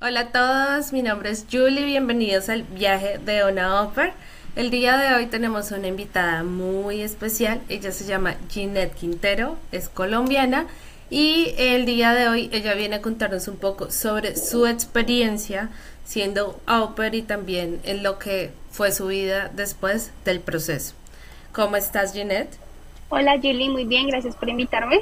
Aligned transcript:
Hola 0.00 0.20
a 0.20 0.28
todos, 0.30 0.92
mi 0.92 1.02
nombre 1.02 1.30
es 1.30 1.44
Julie, 1.50 1.84
bienvenidos 1.84 2.48
al 2.50 2.62
viaje 2.62 3.18
de 3.18 3.42
Ona 3.42 3.82
Upper. 3.82 4.12
El 4.54 4.70
día 4.70 4.96
de 4.96 5.12
hoy 5.12 5.26
tenemos 5.26 5.72
una 5.72 5.88
invitada 5.88 6.44
muy 6.44 7.00
especial, 7.00 7.60
ella 7.68 7.90
se 7.90 8.04
llama 8.04 8.36
Ginette 8.48 8.94
Quintero, 8.94 9.56
es 9.72 9.88
colombiana 9.88 10.68
y 11.10 11.52
el 11.58 11.84
día 11.84 12.12
de 12.12 12.28
hoy 12.28 12.48
ella 12.52 12.74
viene 12.74 12.94
a 12.94 13.02
contarnos 13.02 13.48
un 13.48 13.56
poco 13.56 13.90
sobre 13.90 14.36
su 14.36 14.68
experiencia 14.68 15.68
siendo 16.04 16.60
au 16.66 16.94
y 17.10 17.22
también 17.22 17.80
en 17.82 18.04
lo 18.04 18.20
que 18.20 18.52
fue 18.70 18.92
su 18.92 19.08
vida 19.08 19.50
después 19.52 20.12
del 20.24 20.38
proceso. 20.38 20.94
¿Cómo 21.52 21.74
estás, 21.74 22.12
Ginette? 22.12 22.56
Hola, 23.08 23.34
Julie, 23.42 23.68
muy 23.68 23.84
bien, 23.84 24.06
gracias 24.06 24.36
por 24.36 24.48
invitarme. 24.48 25.00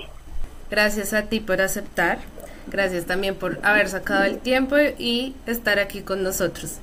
Gracias 0.71 1.13
a 1.13 1.25
ti 1.25 1.41
por 1.41 1.61
aceptar. 1.61 2.19
Gracias 2.69 3.07
también 3.07 3.37
por 3.37 3.59
haber 3.63 3.89
sacado 3.89 4.25
el 4.25 4.39
tiempo 4.39 4.77
y 4.99 5.35
estar 5.47 5.79
aquí 5.79 6.03
con 6.03 6.23
nosotros. 6.23 6.81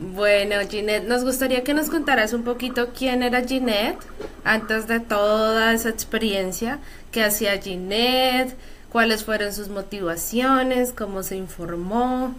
Bueno, 0.00 0.54
Ginette, 0.70 1.08
nos 1.08 1.24
gustaría 1.24 1.64
que 1.64 1.74
nos 1.74 1.90
contaras 1.90 2.32
un 2.32 2.44
poquito 2.44 2.90
quién 2.96 3.24
era 3.24 3.44
Ginette 3.44 3.98
antes 4.44 4.86
de 4.86 5.00
toda 5.00 5.72
esa 5.72 5.88
experiencia, 5.88 6.78
qué 7.10 7.24
hacía 7.24 7.60
Ginette, 7.60 8.56
cuáles 8.92 9.24
fueron 9.24 9.52
sus 9.52 9.66
motivaciones, 9.68 10.92
cómo 10.92 11.24
se 11.24 11.34
informó. 11.36 12.32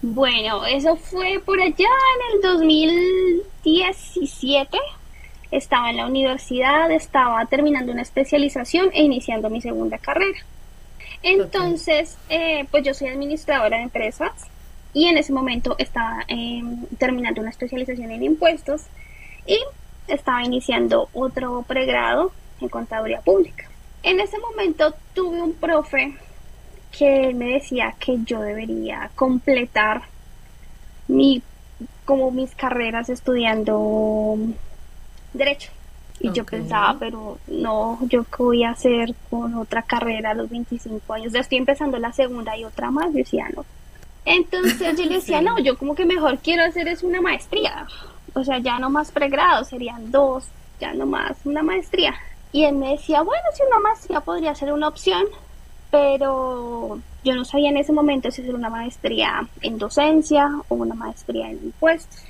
Bueno, 0.00 0.64
eso 0.64 0.96
fue 0.96 1.38
por 1.44 1.60
allá 1.60 1.74
en 1.76 2.34
el 2.34 2.40
2017. 2.42 4.78
Estaba 5.50 5.90
en 5.90 5.98
la 5.98 6.06
universidad, 6.06 6.90
estaba 6.90 7.44
terminando 7.44 7.92
una 7.92 8.00
especialización 8.00 8.88
e 8.94 9.02
iniciando 9.02 9.50
mi 9.50 9.60
segunda 9.60 9.98
carrera. 9.98 10.38
Entonces, 11.22 12.16
eh, 12.28 12.66
pues 12.70 12.84
yo 12.84 12.94
soy 12.94 13.08
administradora 13.08 13.76
de 13.76 13.84
empresas 13.84 14.32
y 14.92 15.06
en 15.06 15.18
ese 15.18 15.32
momento 15.32 15.74
estaba 15.78 16.24
em, 16.28 16.86
terminando 16.98 17.40
una 17.40 17.50
especialización 17.50 18.10
en 18.10 18.24
impuestos 18.24 18.82
y 19.46 19.58
estaba 20.08 20.42
iniciando 20.42 21.08
otro 21.12 21.62
pregrado 21.62 22.32
en 22.60 22.68
contaduría 22.68 23.20
pública. 23.20 23.68
En 24.02 24.20
ese 24.20 24.38
momento 24.38 24.94
tuve 25.14 25.40
un 25.40 25.54
profe 25.54 26.14
que 26.96 27.32
me 27.34 27.54
decía 27.54 27.94
que 27.98 28.18
yo 28.24 28.40
debería 28.40 29.10
completar 29.14 30.02
mi 31.08 31.42
como 32.04 32.30
mis 32.30 32.54
carreras 32.54 33.08
estudiando 33.08 34.36
derecho 35.32 35.70
y 36.22 36.32
yo 36.32 36.44
pensaba, 36.44 36.96
pero 37.00 37.38
no, 37.48 37.98
yo 38.02 38.22
qué 38.22 38.42
voy 38.42 38.62
a 38.62 38.70
hacer 38.70 39.12
con 39.28 39.54
otra 39.54 39.82
carrera 39.82 40.30
a 40.30 40.34
los 40.34 40.48
25 40.48 41.12
años. 41.12 41.32
Ya 41.32 41.40
estoy 41.40 41.58
empezando 41.58 41.98
la 41.98 42.12
segunda 42.12 42.56
y 42.56 42.64
otra 42.64 42.92
más. 42.92 43.06
Yo 43.06 43.18
decía, 43.18 43.48
no. 43.54 43.64
Entonces 44.24 44.96
yo 44.96 45.04
le 45.04 45.14
decía, 45.16 45.42
no, 45.42 45.58
yo 45.58 45.76
como 45.76 45.96
que 45.96 46.06
mejor 46.06 46.38
quiero 46.38 46.62
hacer 46.62 46.86
es 46.86 47.02
una 47.02 47.20
maestría. 47.20 47.86
O 48.34 48.44
sea, 48.44 48.58
ya 48.58 48.78
no 48.78 48.88
más 48.88 49.10
pregrado, 49.10 49.64
serían 49.64 50.12
dos, 50.12 50.44
ya 50.80 50.94
no 50.94 51.06
más 51.06 51.36
una 51.44 51.64
maestría. 51.64 52.14
Y 52.52 52.64
él 52.64 52.76
me 52.76 52.90
decía, 52.92 53.22
bueno, 53.22 53.42
si 53.52 53.64
una 53.64 53.80
maestría 53.80 54.20
podría 54.20 54.54
ser 54.54 54.72
una 54.72 54.86
opción, 54.86 55.24
pero 55.90 57.00
yo 57.24 57.34
no 57.34 57.44
sabía 57.44 57.70
en 57.70 57.78
ese 57.78 57.92
momento 57.92 58.30
si 58.30 58.42
hacer 58.42 58.54
una 58.54 58.70
maestría 58.70 59.48
en 59.60 59.76
docencia 59.76 60.48
o 60.68 60.76
una 60.76 60.94
maestría 60.94 61.50
en 61.50 61.58
impuestos. 61.64 62.22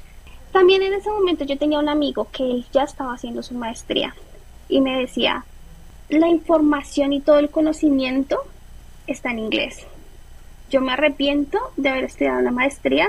También 0.53 0.83
en 0.83 0.93
ese 0.93 1.11
momento 1.11 1.45
yo 1.45 1.57
tenía 1.57 1.79
un 1.79 1.89
amigo 1.89 2.29
que 2.31 2.65
ya 2.73 2.83
estaba 2.83 3.15
haciendo 3.15 3.43
su 3.43 3.55
maestría 3.55 4.15
y 4.69 4.81
me 4.81 4.99
decía, 4.99 5.45
la 6.09 6.29
información 6.29 7.13
y 7.13 7.21
todo 7.21 7.39
el 7.39 7.51
conocimiento 7.51 8.39
está 9.07 9.31
en 9.31 9.39
inglés. 9.39 9.87
Yo 10.71 10.81
me 10.81 10.93
arrepiento 10.93 11.59
de 11.77 11.89
haber 11.89 12.05
estudiado 12.05 12.43
la 12.43 12.51
maestría 12.51 13.09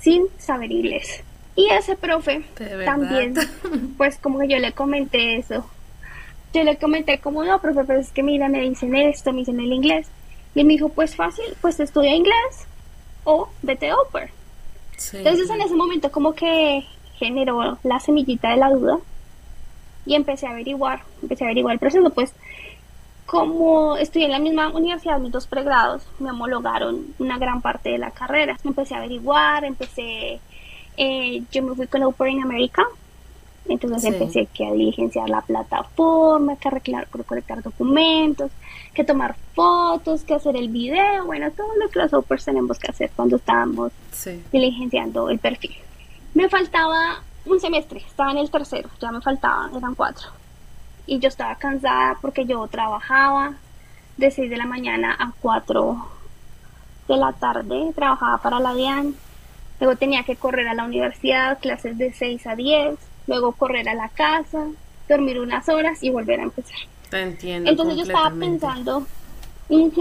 sin 0.00 0.26
saber 0.38 0.72
inglés. 0.72 1.22
Y 1.56 1.68
ese 1.70 1.96
profe 1.96 2.44
también, 2.84 3.34
pues 3.98 4.16
como 4.18 4.38
que 4.38 4.48
yo 4.48 4.58
le 4.58 4.72
comenté 4.72 5.36
eso. 5.36 5.68
Yo 6.54 6.62
le 6.62 6.76
comenté 6.78 7.18
como, 7.18 7.44
no, 7.44 7.60
profe, 7.60 7.84
pero 7.84 8.00
es 8.00 8.10
que 8.10 8.22
mira, 8.22 8.48
me 8.48 8.62
dicen 8.62 8.96
esto, 8.96 9.32
me 9.32 9.40
dicen 9.40 9.60
el 9.60 9.72
inglés. 9.72 10.06
Y 10.54 10.60
él 10.60 10.66
me 10.66 10.74
dijo, 10.74 10.88
pues 10.88 11.14
fácil, 11.16 11.44
pues 11.60 11.78
estudia 11.80 12.14
inglés 12.14 12.66
o 13.24 13.50
vete 13.62 13.90
a 13.90 13.96
Upper. 14.00 14.30
Entonces 15.12 15.48
en 15.50 15.60
ese 15.60 15.74
momento 15.74 16.10
como 16.10 16.34
que 16.34 16.84
generó 17.16 17.78
la 17.82 18.00
semillita 18.00 18.50
de 18.50 18.56
la 18.56 18.70
duda 18.70 18.98
y 20.06 20.14
empecé 20.14 20.46
a 20.46 20.50
averiguar, 20.50 21.02
empecé 21.22 21.44
a 21.44 21.48
averiguar 21.48 21.74
el 21.74 21.78
proceso, 21.78 22.10
pues 22.10 22.32
como 23.26 23.96
estudié 23.98 24.24
en 24.24 24.32
la 24.32 24.38
misma 24.38 24.70
universidad, 24.70 25.20
mis 25.20 25.30
dos 25.30 25.46
pregrados, 25.46 26.02
me 26.18 26.30
homologaron 26.30 27.14
una 27.18 27.36
gran 27.36 27.60
parte 27.60 27.90
de 27.90 27.98
la 27.98 28.10
carrera. 28.10 28.56
Empecé 28.64 28.94
a 28.94 28.98
averiguar, 28.98 29.66
empecé, 29.66 30.40
eh, 30.96 31.42
yo 31.52 31.62
me 31.62 31.74
fui 31.74 31.86
con 31.88 32.02
Open 32.04 32.30
in 32.30 32.42
America, 32.42 32.84
entonces 33.68 34.04
empecé 34.04 34.46
que 34.46 34.66
a 34.66 34.72
diligenciar 34.72 35.28
la 35.28 35.42
plataforma, 35.42 36.56
que 36.56 36.68
a 36.68 37.04
recolectar 37.12 37.62
documentos, 37.62 38.50
que 38.98 39.04
tomar 39.04 39.36
fotos, 39.54 40.24
que 40.24 40.34
hacer 40.34 40.56
el 40.56 40.70
video, 40.70 41.24
bueno, 41.24 41.52
todo 41.52 41.68
lo 41.76 41.88
que 41.88 42.00
los 42.00 42.12
Opers 42.12 42.46
tenemos 42.46 42.80
que 42.80 42.90
hacer 42.90 43.12
cuando 43.14 43.36
estábamos 43.36 43.92
diligenciando 44.50 45.30
el 45.30 45.38
perfil. 45.38 45.76
Me 46.34 46.48
faltaba 46.48 47.22
un 47.46 47.60
semestre, 47.60 48.00
estaba 48.00 48.32
en 48.32 48.38
el 48.38 48.50
tercero, 48.50 48.90
ya 49.00 49.12
me 49.12 49.20
faltaban, 49.20 49.72
eran 49.76 49.94
cuatro. 49.94 50.30
Y 51.06 51.20
yo 51.20 51.28
estaba 51.28 51.54
cansada 51.54 52.18
porque 52.20 52.44
yo 52.44 52.66
trabajaba 52.66 53.54
de 54.16 54.32
6 54.32 54.50
de 54.50 54.56
la 54.56 54.66
mañana 54.66 55.14
a 55.16 55.30
4 55.42 56.08
de 57.06 57.16
la 57.18 57.32
tarde, 57.34 57.92
trabajaba 57.94 58.38
para 58.38 58.58
la 58.58 58.74
DIAN, 58.74 59.14
luego 59.78 59.94
tenía 59.94 60.24
que 60.24 60.34
correr 60.34 60.66
a 60.66 60.74
la 60.74 60.82
universidad, 60.82 61.60
clases 61.60 61.96
de 61.98 62.12
6 62.12 62.44
a 62.48 62.56
10, 62.56 62.98
luego 63.28 63.52
correr 63.52 63.88
a 63.88 63.94
la 63.94 64.08
casa, 64.08 64.66
dormir 65.08 65.38
unas 65.38 65.68
horas 65.68 66.02
y 66.02 66.10
volver 66.10 66.40
a 66.40 66.42
empezar. 66.42 66.78
Te 67.10 67.22
entiendo. 67.22 67.70
Entonces 67.70 67.96
yo 67.96 68.02
estaba 68.02 68.30
pensando, 68.30 69.06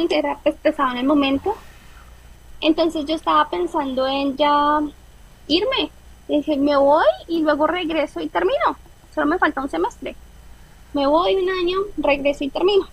era 0.10 0.40
pues, 0.44 0.56
pesado 0.56 0.92
en 0.92 0.98
el 0.98 1.06
momento, 1.06 1.56
entonces 2.62 3.06
yo 3.06 3.16
estaba 3.16 3.50
pensando 3.50 4.08
en 4.08 4.36
ya 4.36 4.80
irme. 5.48 5.92
dije, 6.28 6.58
me 6.58 6.76
voy 6.76 7.06
y 7.28 7.42
luego 7.42 7.68
regreso 7.68 8.20
y 8.20 8.28
termino. 8.28 8.78
Solo 9.14 9.28
me 9.28 9.40
falta 9.40 9.62
un 9.62 9.70
semestre. 9.70 10.16
Me 10.94 11.08
voy 11.08 11.36
un 11.36 11.50
año, 11.50 11.78
regreso 11.98 12.44
y 12.44 12.50
termino. 12.50 12.88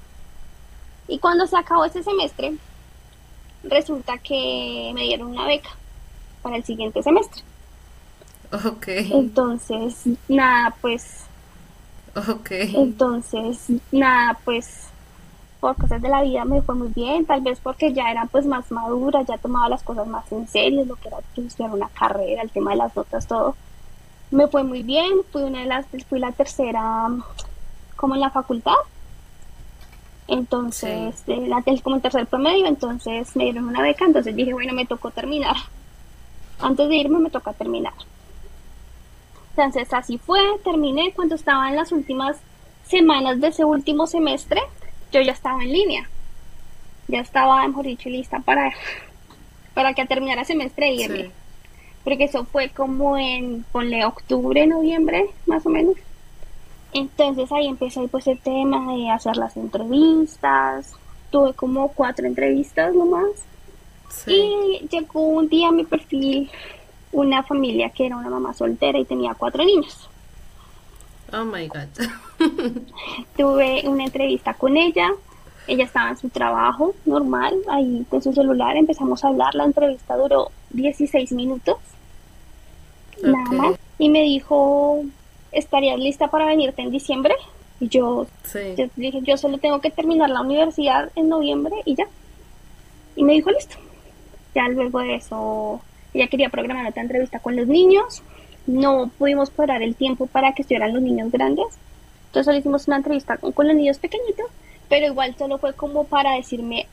Y 1.08 1.18
cuando 1.18 1.46
se 1.46 1.56
acabó 1.56 1.84
ese 1.84 2.02
semestre, 2.02 2.54
resulta 3.62 4.18
que 4.18 4.92
me 4.94 5.02
dieron 5.02 5.28
una 5.28 5.46
beca 5.46 5.70
para 6.42 6.56
el 6.56 6.64
siguiente 6.64 7.02
semestre. 7.02 7.42
Ok. 8.52 8.86
Entonces, 8.88 10.02
nada, 10.28 10.74
pues. 10.80 11.24
Ok. 12.16 12.50
Entonces, 12.50 13.66
nada, 13.92 14.38
pues. 14.44 14.88
Por 15.60 15.76
cosas 15.76 16.02
de 16.02 16.10
la 16.10 16.20
vida 16.20 16.44
me 16.44 16.60
fue 16.60 16.74
muy 16.74 16.88
bien, 16.88 17.24
tal 17.24 17.40
vez 17.40 17.58
porque 17.58 17.94
ya 17.94 18.10
era 18.10 18.26
pues 18.26 18.44
más 18.44 18.70
madura, 18.70 19.22
ya 19.22 19.38
tomaba 19.38 19.70
las 19.70 19.82
cosas 19.82 20.06
más 20.06 20.30
en 20.30 20.46
serio, 20.46 20.84
lo 20.84 20.94
que 20.96 21.08
era 21.08 21.20
estudiar 21.34 21.70
una 21.70 21.88
carrera, 21.88 22.42
el 22.42 22.50
tema 22.50 22.72
de 22.72 22.76
las 22.76 22.94
notas, 22.94 23.26
todo. 23.26 23.56
Me 24.30 24.46
fue 24.46 24.62
muy 24.62 24.82
bien, 24.82 25.08
fui 25.32 25.42
una 25.42 25.60
de 25.60 25.66
las, 25.66 25.86
fui 26.06 26.18
la 26.18 26.32
tercera 26.32 27.08
como 27.96 28.14
en 28.14 28.20
la 28.20 28.28
facultad. 28.28 28.74
Entonces, 30.28 31.22
la, 31.26 31.62
como 31.82 31.96
el 31.96 32.02
tercer 32.02 32.26
promedio, 32.26 32.66
entonces 32.66 33.34
me 33.34 33.44
dieron 33.44 33.66
una 33.66 33.80
beca, 33.80 34.04
entonces 34.04 34.36
dije, 34.36 34.52
bueno, 34.52 34.74
me 34.74 34.84
tocó 34.84 35.10
terminar. 35.10 35.56
Antes 36.60 36.88
de 36.88 36.96
irme 36.96 37.18
me 37.18 37.30
toca 37.30 37.54
terminar. 37.54 37.94
Entonces 39.56 39.92
así 39.92 40.18
fue, 40.18 40.40
terminé 40.64 41.12
cuando 41.14 41.36
estaba 41.36 41.68
en 41.68 41.76
las 41.76 41.92
últimas 41.92 42.36
semanas 42.88 43.40
de 43.40 43.48
ese 43.48 43.64
último 43.64 44.08
semestre, 44.08 44.60
yo 45.12 45.20
ya 45.20 45.30
estaba 45.30 45.62
en 45.62 45.72
línea. 45.72 46.10
Ya 47.06 47.20
estaba, 47.20 47.66
mejor 47.68 47.84
dicho, 47.84 48.08
lista 48.08 48.40
para, 48.40 48.72
para 49.72 49.94
que 49.94 50.06
terminara 50.06 50.40
el 50.40 50.46
semestre 50.46 50.90
y 50.90 51.02
irme. 51.04 51.30
Porque 52.02 52.24
eso 52.24 52.44
fue 52.44 52.70
como 52.70 53.16
en, 53.16 53.64
ponle, 53.70 54.04
octubre, 54.04 54.66
noviembre, 54.66 55.30
más 55.46 55.64
o 55.66 55.70
menos. 55.70 55.94
Entonces 56.92 57.50
ahí 57.52 57.68
empezó 57.68 58.08
pues 58.08 58.26
el 58.26 58.40
tema 58.40 58.92
de 58.92 59.08
hacer 59.10 59.36
las 59.36 59.56
entrevistas. 59.56 60.94
Tuve 61.30 61.54
como 61.54 61.88
cuatro 61.88 62.26
entrevistas 62.26 62.92
nomás. 62.92 63.30
Y 64.26 64.84
llegó 64.90 65.20
un 65.20 65.48
día 65.48 65.70
mi 65.70 65.84
perfil 65.84 66.50
una 67.14 67.42
familia 67.42 67.90
que 67.90 68.06
era 68.06 68.16
una 68.16 68.28
mamá 68.28 68.52
soltera 68.52 68.98
y 68.98 69.04
tenía 69.04 69.34
cuatro 69.34 69.64
niños. 69.64 70.08
Oh 71.32 71.44
my 71.44 71.66
God. 71.68 71.88
Tuve 73.36 73.82
una 73.88 74.04
entrevista 74.04 74.54
con 74.54 74.76
ella. 74.76 75.12
Ella 75.66 75.84
estaba 75.84 76.10
en 76.10 76.18
su 76.18 76.28
trabajo 76.28 76.94
normal, 77.06 77.54
ahí 77.70 78.04
con 78.10 78.20
su 78.20 78.32
celular. 78.32 78.76
Empezamos 78.76 79.24
a 79.24 79.28
hablar. 79.28 79.54
La 79.54 79.64
entrevista 79.64 80.16
duró 80.16 80.50
16 80.70 81.32
minutos. 81.32 81.76
Nada 83.22 83.50
más. 83.52 83.78
Y 83.98 84.08
me 84.10 84.22
dijo: 84.22 85.02
¿Estarías 85.52 85.98
lista 85.98 86.28
para 86.28 86.46
venirte 86.46 86.82
en 86.82 86.90
diciembre? 86.90 87.34
Y 87.80 87.88
yo, 87.88 88.26
yo 88.76 88.86
dije: 88.96 89.20
Yo 89.22 89.36
solo 89.36 89.58
tengo 89.58 89.80
que 89.80 89.90
terminar 89.90 90.30
la 90.30 90.42
universidad 90.42 91.10
en 91.14 91.28
noviembre 91.28 91.76
y 91.84 91.94
ya. 91.94 92.06
Y 93.16 93.22
me 93.22 93.32
dijo: 93.34 93.50
Listo. 93.50 93.76
Ya 94.54 94.68
luego 94.68 95.00
de 95.00 95.16
eso, 95.16 95.80
ella 96.14 96.28
quería 96.28 96.48
programar 96.48 96.86
otra 96.86 97.02
entrevista 97.02 97.40
con 97.40 97.56
los 97.56 97.66
niños. 97.66 98.22
No 98.66 99.10
pudimos 99.18 99.50
parar 99.50 99.82
el 99.82 99.96
tiempo 99.96 100.26
para 100.26 100.52
que 100.52 100.62
estuvieran 100.62 100.94
los 100.94 101.02
niños 101.02 101.30
grandes. 101.30 101.66
Entonces 102.26 102.46
solo 102.46 102.58
hicimos 102.58 102.86
una 102.86 102.96
entrevista 102.96 103.36
con, 103.36 103.66
los 103.66 103.76
niños 103.76 103.98
pequeñitos, 103.98 104.46
pero 104.88 105.06
igual 105.06 105.36
solo 105.36 105.58
fue 105.58 105.72
como 105.74 106.04
para 106.04 106.32
decirme, 106.36 106.86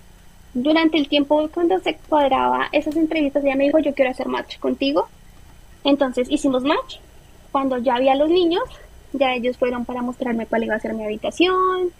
durante 0.54 0.98
el 0.98 1.08
tiempo 1.08 1.50
cuando 1.54 1.80
se 1.80 1.96
cuadraba 1.96 2.68
esas 2.72 2.96
entrevistas, 2.96 3.44
ella 3.44 3.56
me 3.56 3.66
dijo, 3.66 3.80
yo 3.80 3.94
quiero 3.94 4.12
hacer 4.12 4.28
match 4.28 4.60
contigo. 4.60 5.08
Entonces 5.84 6.30
hicimos 6.30 6.64
match. 6.64 6.98
Cuando 7.52 7.78
ya 7.78 7.96
había 7.96 8.16
los 8.16 8.30
niños, 8.30 8.64
ya 9.14 9.34
ellos 9.34 9.58
fueron 9.58 9.86
para 9.86 10.02
mostrarme 10.02 10.46
cuál 10.46 10.64
iba 10.64 10.76
a 10.76 10.80
ser 10.80 10.94
mi 10.94 11.04
habitación, 11.04 11.92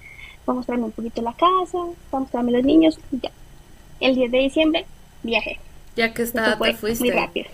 para 0.46 0.56
mostrarme 0.56 0.86
un 0.86 0.92
poquito 0.92 1.22
la 1.22 1.34
casa, 1.34 1.80
para 2.10 2.22
mostrarme 2.22 2.52
los 2.52 2.64
niños. 2.64 3.00
Ya. 3.12 3.32
El 4.00 4.16
10 4.16 4.32
de 4.32 4.38
diciembre 4.38 4.86
viajé. 5.24 5.60
¿Ya 6.02 6.16
que 6.16 6.24
estaba 6.24 6.58
te 6.58 6.74
fuiste? 6.74 7.04
Muy 7.04 7.14
rápido. 7.14 7.48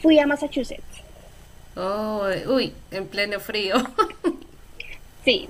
Fui 0.00 0.18
a 0.18 0.26
Massachusetts. 0.26 1.02
Oh, 1.76 2.26
uy, 2.46 2.72
en 2.90 3.06
pleno 3.08 3.38
frío. 3.40 3.76
sí. 5.26 5.46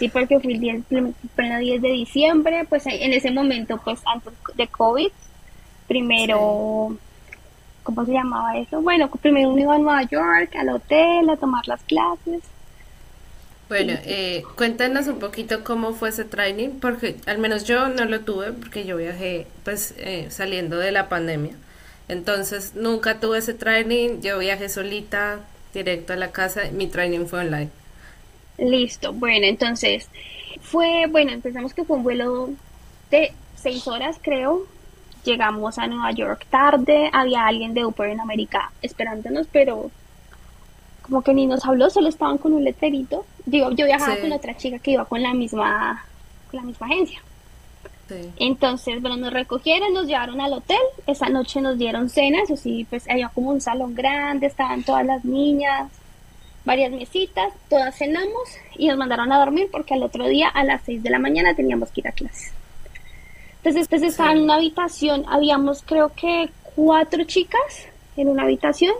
Sí, 0.00 0.08
porque 0.08 0.40
fui 0.40 0.54
el 0.54 0.60
10, 0.60 0.82
pleno 1.36 1.58
10 1.60 1.80
de 1.80 1.88
diciembre, 1.90 2.64
pues 2.68 2.86
en 2.86 3.12
ese 3.12 3.30
momento, 3.30 3.80
pues 3.84 4.00
antes 4.04 4.32
de 4.56 4.66
COVID, 4.66 5.12
primero, 5.86 6.96
¿cómo 7.84 8.04
se 8.04 8.10
llamaba 8.10 8.58
eso? 8.58 8.82
Bueno, 8.82 9.08
primero 9.08 9.50
uno 9.50 9.60
iba 9.60 9.76
a 9.76 9.78
Nueva 9.78 10.02
York, 10.02 10.56
al 10.56 10.70
hotel, 10.70 11.30
a 11.30 11.36
tomar 11.36 11.68
las 11.68 11.84
clases. 11.84 12.42
Bueno, 13.68 13.94
eh, 14.04 14.42
cuéntanos 14.56 15.06
un 15.06 15.18
poquito 15.18 15.64
cómo 15.64 15.94
fue 15.94 16.10
ese 16.10 16.24
training, 16.24 16.80
porque 16.80 17.16
al 17.26 17.38
menos 17.38 17.64
yo 17.64 17.88
no 17.88 18.04
lo 18.04 18.20
tuve, 18.20 18.52
porque 18.52 18.84
yo 18.84 18.96
viajé 18.96 19.46
pues 19.64 19.94
eh, 19.96 20.26
saliendo 20.30 20.78
de 20.78 20.92
la 20.92 21.08
pandemia. 21.08 21.54
Entonces 22.08 22.74
nunca 22.74 23.20
tuve 23.20 23.38
ese 23.38 23.54
training, 23.54 24.20
yo 24.20 24.38
viajé 24.38 24.68
solita, 24.68 25.40
directo 25.72 26.12
a 26.12 26.16
la 26.16 26.30
casa, 26.30 26.62
mi 26.72 26.88
training 26.88 27.26
fue 27.26 27.40
online. 27.40 27.70
Listo, 28.58 29.12
bueno, 29.14 29.46
entonces 29.46 30.08
fue, 30.60 31.06
bueno, 31.08 31.32
empezamos 31.32 31.72
que 31.72 31.84
fue 31.84 31.96
un 31.96 32.02
vuelo 32.02 32.50
de 33.10 33.32
seis 33.56 33.88
horas, 33.88 34.18
creo. 34.20 34.66
Llegamos 35.24 35.78
a 35.78 35.86
Nueva 35.86 36.12
York 36.12 36.46
tarde, 36.50 37.08
había 37.10 37.46
alguien 37.46 37.72
de 37.72 37.86
Uber 37.86 38.10
en 38.10 38.20
América 38.20 38.72
esperándonos, 38.82 39.46
pero 39.50 39.90
como 41.04 41.22
que 41.22 41.34
ni 41.34 41.46
nos 41.46 41.64
habló, 41.64 41.90
solo 41.90 42.08
estaban 42.08 42.38
con 42.38 42.54
un 42.54 42.64
letrerito. 42.64 43.26
Digo, 43.44 43.70
yo 43.72 43.84
viajaba 43.86 44.16
con 44.20 44.32
otra 44.32 44.56
chica 44.56 44.78
que 44.78 44.92
iba 44.92 45.04
con 45.04 45.22
la 45.22 45.34
misma, 45.34 46.04
con 46.50 46.60
la 46.60 46.66
misma 46.66 46.86
agencia. 46.86 47.20
Entonces, 48.36 49.00
bueno, 49.00 49.16
nos 49.16 49.32
recogieron, 49.32 49.92
nos 49.92 50.06
llevaron 50.06 50.40
al 50.40 50.52
hotel. 50.52 50.80
Esa 51.06 51.28
noche 51.28 51.60
nos 51.60 51.78
dieron 51.78 52.08
cenas, 52.08 52.50
o 52.50 52.56
sí, 52.56 52.86
pues 52.88 53.08
había 53.08 53.28
como 53.28 53.50
un 53.50 53.60
salón 53.60 53.94
grande, 53.94 54.46
estaban 54.46 54.82
todas 54.82 55.04
las 55.04 55.24
niñas, 55.24 55.90
varias 56.64 56.92
mesitas, 56.92 57.52
todas 57.68 57.96
cenamos 57.96 58.48
y 58.76 58.88
nos 58.88 58.96
mandaron 58.96 59.30
a 59.32 59.38
dormir 59.38 59.68
porque 59.70 59.94
al 59.94 60.02
otro 60.02 60.26
día 60.26 60.48
a 60.48 60.64
las 60.64 60.82
6 60.84 61.02
de 61.02 61.10
la 61.10 61.18
mañana 61.18 61.54
teníamos 61.54 61.90
que 61.90 62.00
ir 62.00 62.08
a 62.08 62.12
clases. 62.12 62.52
Entonces, 63.58 63.88
pues 63.88 64.02
estaba 64.02 64.32
en 64.32 64.42
una 64.42 64.56
habitación, 64.56 65.24
habíamos 65.28 65.82
creo 65.82 66.12
que 66.14 66.50
cuatro 66.74 67.24
chicas 67.24 67.86
en 68.16 68.28
una 68.28 68.42
habitación. 68.42 68.94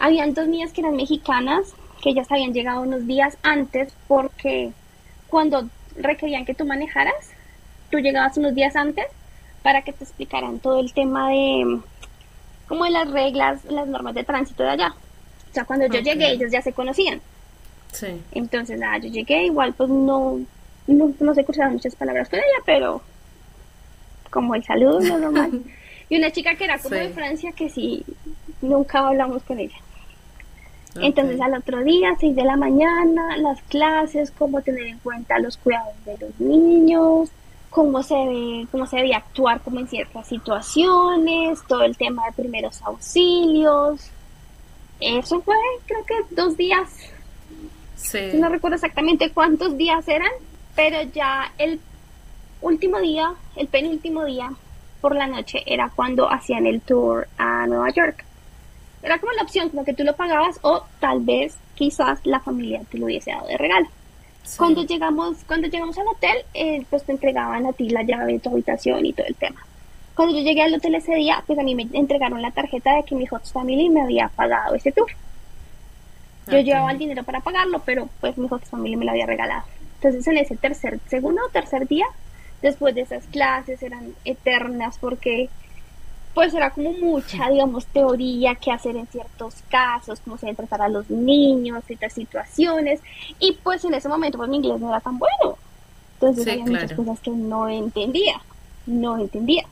Habían 0.00 0.34
dos 0.34 0.48
niñas 0.48 0.72
que 0.72 0.80
eran 0.80 0.96
mexicanas, 0.96 1.74
que 2.02 2.10
ellas 2.10 2.26
habían 2.30 2.52
llegado 2.52 2.80
unos 2.80 3.06
días 3.06 3.36
antes 3.42 3.92
porque 4.08 4.72
cuando 5.28 5.68
requerían 5.94 6.46
que 6.46 6.54
tú 6.54 6.64
manejaras, 6.64 7.30
tú 7.90 7.98
llegabas 7.98 8.36
unos 8.38 8.54
días 8.54 8.74
antes 8.76 9.06
para 9.62 9.82
que 9.82 9.92
te 9.92 10.04
explicaran 10.04 10.58
todo 10.58 10.80
el 10.80 10.92
tema 10.94 11.28
de 11.28 11.80
como 12.66 12.84
de 12.84 12.90
las 12.90 13.10
reglas, 13.10 13.64
las 13.66 13.86
normas 13.86 14.14
de 14.14 14.24
tránsito 14.24 14.62
de 14.62 14.70
allá. 14.70 14.94
O 15.50 15.54
sea, 15.54 15.64
cuando 15.64 15.86
yo 15.86 16.00
llegué, 16.00 16.30
ellos 16.30 16.50
ya 16.50 16.62
se 16.62 16.72
conocían. 16.72 17.20
Sí. 17.92 18.22
Entonces, 18.32 18.78
nada, 18.78 18.98
yo 18.98 19.10
llegué, 19.10 19.44
igual 19.44 19.74
pues 19.74 19.90
no, 19.90 20.40
no, 20.86 21.12
no 21.18 21.34
sé 21.34 21.44
cruzar 21.44 21.70
muchas 21.70 21.94
palabras 21.94 22.28
con 22.28 22.38
ella, 22.38 22.62
pero 22.64 23.02
como 24.30 24.54
el 24.54 24.64
saludo, 24.64 25.00
no 25.00 25.18
normal. 25.18 25.62
y 26.08 26.16
una 26.16 26.30
chica 26.30 26.54
que 26.54 26.64
era 26.64 26.78
como 26.78 26.94
de 26.94 27.10
Francia 27.10 27.52
que 27.52 27.68
sí, 27.68 28.04
nunca 28.62 29.06
hablamos 29.06 29.42
con 29.42 29.58
ella. 29.58 29.76
Entonces 30.96 31.40
al 31.40 31.54
otro 31.54 31.84
día, 31.84 32.16
6 32.18 32.34
de 32.34 32.44
la 32.44 32.56
mañana, 32.56 33.36
las 33.36 33.62
clases, 33.62 34.32
cómo 34.36 34.60
tener 34.60 34.86
en 34.86 34.98
cuenta 34.98 35.38
los 35.38 35.56
cuidados 35.56 35.94
de 36.04 36.18
los 36.18 36.40
niños, 36.40 37.30
cómo 37.70 38.02
se 38.02 38.14
ve, 38.14 38.66
cómo 38.72 38.86
se 38.86 38.96
debe 38.96 39.14
actuar 39.14 39.60
como 39.60 39.78
en 39.78 39.88
ciertas 39.88 40.26
situaciones, 40.26 41.60
todo 41.68 41.82
el 41.82 41.96
tema 41.96 42.24
de 42.26 42.32
primeros 42.32 42.82
auxilios, 42.82 44.10
eso 45.00 45.40
fue, 45.40 45.56
creo 45.86 46.04
que 46.04 46.34
dos 46.34 46.56
días. 46.56 46.88
Sí. 47.96 48.18
No 48.34 48.48
recuerdo 48.48 48.76
exactamente 48.76 49.30
cuántos 49.30 49.76
días 49.76 50.06
eran, 50.08 50.30
pero 50.76 51.02
ya 51.02 51.52
el 51.58 51.80
último 52.60 53.00
día, 53.00 53.34
el 53.56 53.68
penúltimo 53.68 54.24
día 54.24 54.52
por 55.00 55.16
la 55.16 55.26
noche 55.26 55.62
era 55.66 55.90
cuando 55.94 56.30
hacían 56.30 56.66
el 56.66 56.82
tour 56.82 57.28
a 57.38 57.66
Nueva 57.66 57.90
York. 57.90 58.24
Era 59.02 59.18
como 59.18 59.32
la 59.32 59.42
opción, 59.42 59.70
como 59.70 59.84
que 59.84 59.94
tú 59.94 60.04
lo 60.04 60.14
pagabas 60.14 60.58
o 60.62 60.84
tal 60.98 61.20
vez 61.20 61.56
quizás 61.74 62.20
la 62.24 62.40
familia 62.40 62.82
te 62.90 62.98
lo 62.98 63.06
hubiese 63.06 63.30
dado 63.30 63.46
de 63.46 63.56
regalo. 63.56 63.88
Cuando 64.56 64.84
llegamos, 64.84 65.38
cuando 65.46 65.68
llegamos 65.68 65.96
al 65.98 66.08
hotel, 66.08 66.38
eh, 66.54 66.84
pues 66.90 67.04
te 67.04 67.12
entregaban 67.12 67.66
a 67.66 67.72
ti 67.72 67.88
la 67.88 68.02
llave 68.02 68.34
de 68.34 68.38
tu 68.40 68.50
habitación 68.50 69.06
y 69.06 69.12
todo 69.12 69.26
el 69.26 69.36
tema. 69.36 69.64
Cuando 70.14 70.36
yo 70.36 70.42
llegué 70.42 70.62
al 70.62 70.74
hotel 70.74 70.94
ese 70.96 71.14
día, 71.14 71.42
pues 71.46 71.58
a 71.58 71.62
mí 71.62 71.74
me 71.74 71.88
entregaron 71.92 72.42
la 72.42 72.50
tarjeta 72.50 72.96
de 72.96 73.04
que 73.04 73.14
mi 73.14 73.26
host 73.30 73.52
family 73.52 73.88
me 73.88 74.02
había 74.02 74.28
pagado 74.28 74.74
ese 74.74 74.92
tour. 74.92 75.08
Yo 76.50 76.58
llevaba 76.58 76.90
el 76.90 76.98
dinero 76.98 77.22
para 77.22 77.40
pagarlo, 77.40 77.80
pero 77.84 78.08
pues 78.20 78.36
mi 78.36 78.48
host 78.50 78.66
family 78.66 78.96
me 78.96 79.04
lo 79.04 79.12
había 79.12 79.26
regalado. 79.26 79.62
Entonces 79.96 80.26
en 80.26 80.38
ese 80.38 80.56
tercer, 80.56 80.98
segundo 81.08 81.42
o 81.46 81.50
tercer 81.50 81.86
día, 81.86 82.06
después 82.60 82.94
de 82.94 83.02
esas 83.02 83.24
clases 83.26 83.82
eran 83.82 84.14
eternas 84.24 84.98
porque 84.98 85.48
pues 86.34 86.54
era 86.54 86.70
como 86.70 86.92
mucha, 86.92 87.48
digamos, 87.48 87.86
teoría 87.86 88.54
que 88.54 88.70
hacer 88.70 88.96
en 88.96 89.06
ciertos 89.08 89.56
casos, 89.68 90.20
cómo 90.20 90.38
se 90.38 90.46
debe 90.46 90.56
tratar 90.56 90.82
a 90.82 90.88
los 90.88 91.10
niños, 91.10 91.84
ciertas 91.86 92.12
situaciones, 92.12 93.00
y 93.38 93.52
pues 93.62 93.84
en 93.84 93.94
ese 93.94 94.08
momento 94.08 94.38
pues 94.38 94.48
mi 94.48 94.56
inglés 94.56 94.80
no 94.80 94.88
era 94.90 95.00
tan 95.00 95.18
bueno. 95.18 95.56
Entonces 96.14 96.46
había 96.46 96.64
muchas 96.64 96.92
cosas 96.92 97.18
que 97.20 97.30
no 97.30 97.68
entendía, 97.68 98.40
no 98.86 99.18
entendía. 99.18 99.64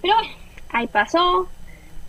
Pero 0.00 0.14
bueno, 0.14 0.34
ahí 0.70 0.86
pasó. 0.86 1.48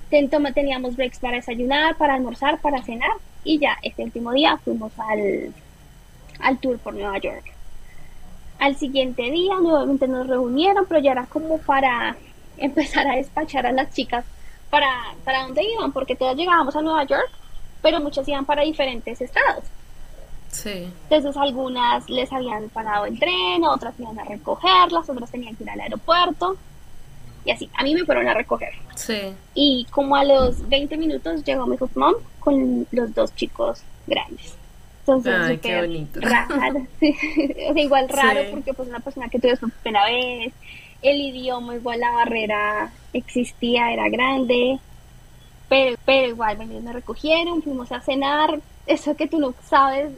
Teníamos 0.09 0.95
breaks 0.95 1.19
para 1.19 1.37
desayunar, 1.37 1.97
para 1.97 2.13
almorzar, 2.13 2.61
para 2.61 2.83
cenar. 2.83 3.09
Y 3.43 3.57
ya 3.59 3.77
este 3.81 4.03
último 4.03 4.31
día 4.33 4.57
fuimos 4.57 4.91
al, 4.99 5.51
al 6.39 6.57
tour 6.59 6.77
por 6.77 6.93
Nueva 6.93 7.17
York. 7.17 7.45
Al 8.59 8.75
siguiente 8.75 9.23
día 9.23 9.55
nuevamente 9.61 10.07
nos 10.07 10.27
reunieron, 10.27 10.85
pero 10.87 11.01
ya 11.01 11.11
era 11.13 11.25
como 11.25 11.57
para 11.57 12.15
empezar 12.57 13.07
a 13.07 13.15
despachar 13.15 13.65
a 13.65 13.71
las 13.71 13.93
chicas 13.93 14.25
para, 14.69 15.15
para 15.23 15.43
dónde 15.43 15.63
iban, 15.63 15.91
porque 15.91 16.15
todas 16.15 16.35
llegábamos 16.35 16.75
a 16.75 16.81
Nueva 16.81 17.03
York, 17.05 17.29
pero 17.81 17.99
muchas 17.99 18.27
iban 18.27 18.45
para 18.45 18.63
diferentes 18.63 19.21
estados. 19.21 19.63
Sí. 20.49 20.91
Entonces 21.03 21.37
algunas 21.37 22.09
les 22.09 22.31
habían 22.31 22.69
parado 22.69 23.05
el 23.05 23.19
tren, 23.19 23.63
otras 23.63 23.93
iban 23.99 24.19
a 24.19 24.23
recogerlas, 24.23 25.09
otras 25.09 25.31
tenían 25.31 25.55
que 25.55 25.63
ir 25.63 25.69
al 25.69 25.81
aeropuerto 25.81 26.57
y 27.45 27.51
así. 27.51 27.69
A 27.77 27.83
mí 27.83 27.93
me 27.93 28.05
fueron 28.05 28.27
a 28.27 28.33
recoger. 28.33 28.73
Sí. 28.95 29.33
Y 29.53 29.85
como 29.91 30.15
a 30.15 30.23
los 30.23 30.67
20 30.67 30.97
minutos 30.97 31.43
llegó 31.43 31.65
mi 31.65 31.77
mom 31.95 32.15
con 32.39 32.87
los 32.91 33.13
dos 33.13 33.33
chicos 33.35 33.81
grandes. 34.05 34.55
Entonces, 34.99 35.33
Ay, 35.39 35.57
qué 35.59 35.79
bonito. 35.79 36.19
Raro, 36.19 36.85
igual 37.75 38.09
raro 38.09 38.41
porque 38.51 38.73
pues 38.73 38.89
una 38.89 38.99
persona 38.99 39.29
que 39.29 39.39
tuve 39.39 39.55
su 39.55 39.69
primera 39.69 40.03
vez, 40.05 40.53
el 41.01 41.21
idioma 41.21 41.75
igual 41.75 41.99
la 41.99 42.11
barrera 42.11 42.91
existía, 43.13 43.91
era 43.91 44.09
grande, 44.09 44.79
pero, 45.69 45.97
pero 46.05 46.27
igual 46.27 46.57
me 46.65 46.93
recogieron, 46.93 47.61
fuimos 47.61 47.91
a 47.91 48.01
cenar, 48.01 48.59
eso 48.85 49.15
que 49.15 49.27
tú 49.27 49.39
no 49.39 49.53
sabes 49.63 50.11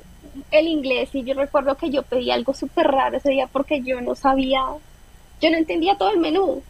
el 0.51 0.67
inglés 0.67 1.09
y 1.13 1.23
yo 1.23 1.33
recuerdo 1.33 1.75
que 1.75 1.89
yo 1.89 2.03
pedí 2.03 2.31
algo 2.31 2.53
súper 2.53 2.87
raro 2.87 3.17
ese 3.17 3.31
día 3.31 3.47
porque 3.47 3.81
yo 3.81 3.99
no 4.01 4.15
sabía, 4.15 4.63
yo 5.41 5.49
no 5.49 5.57
entendía 5.57 5.97
todo 5.97 6.11
el 6.11 6.19
menú. 6.19 6.61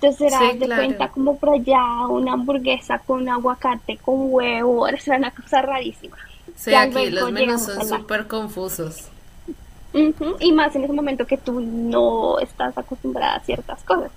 Entonces 0.00 0.32
era 0.32 0.54
de 0.54 0.66
cuenta 0.66 1.08
como 1.08 1.36
por 1.36 1.50
allá 1.50 2.06
una 2.08 2.32
hamburguesa 2.32 2.98
con 3.00 3.28
aguacate, 3.28 3.98
con 3.98 4.32
huevo, 4.32 4.88
era 4.88 4.98
una 5.16 5.30
cosa 5.30 5.60
rarísima. 5.60 6.16
Sí, 6.56 6.74
aquí 6.74 7.10
los 7.10 7.30
menús 7.30 7.62
son 7.62 7.86
súper 7.86 8.26
confusos. 8.26 9.08
Y 9.92 10.52
más 10.52 10.74
en 10.76 10.84
ese 10.84 10.92
momento 10.92 11.26
que 11.26 11.36
tú 11.36 11.60
no 11.60 12.38
estás 12.38 12.76
acostumbrada 12.78 13.36
a 13.36 13.40
ciertas 13.40 13.82
cosas. 13.82 14.12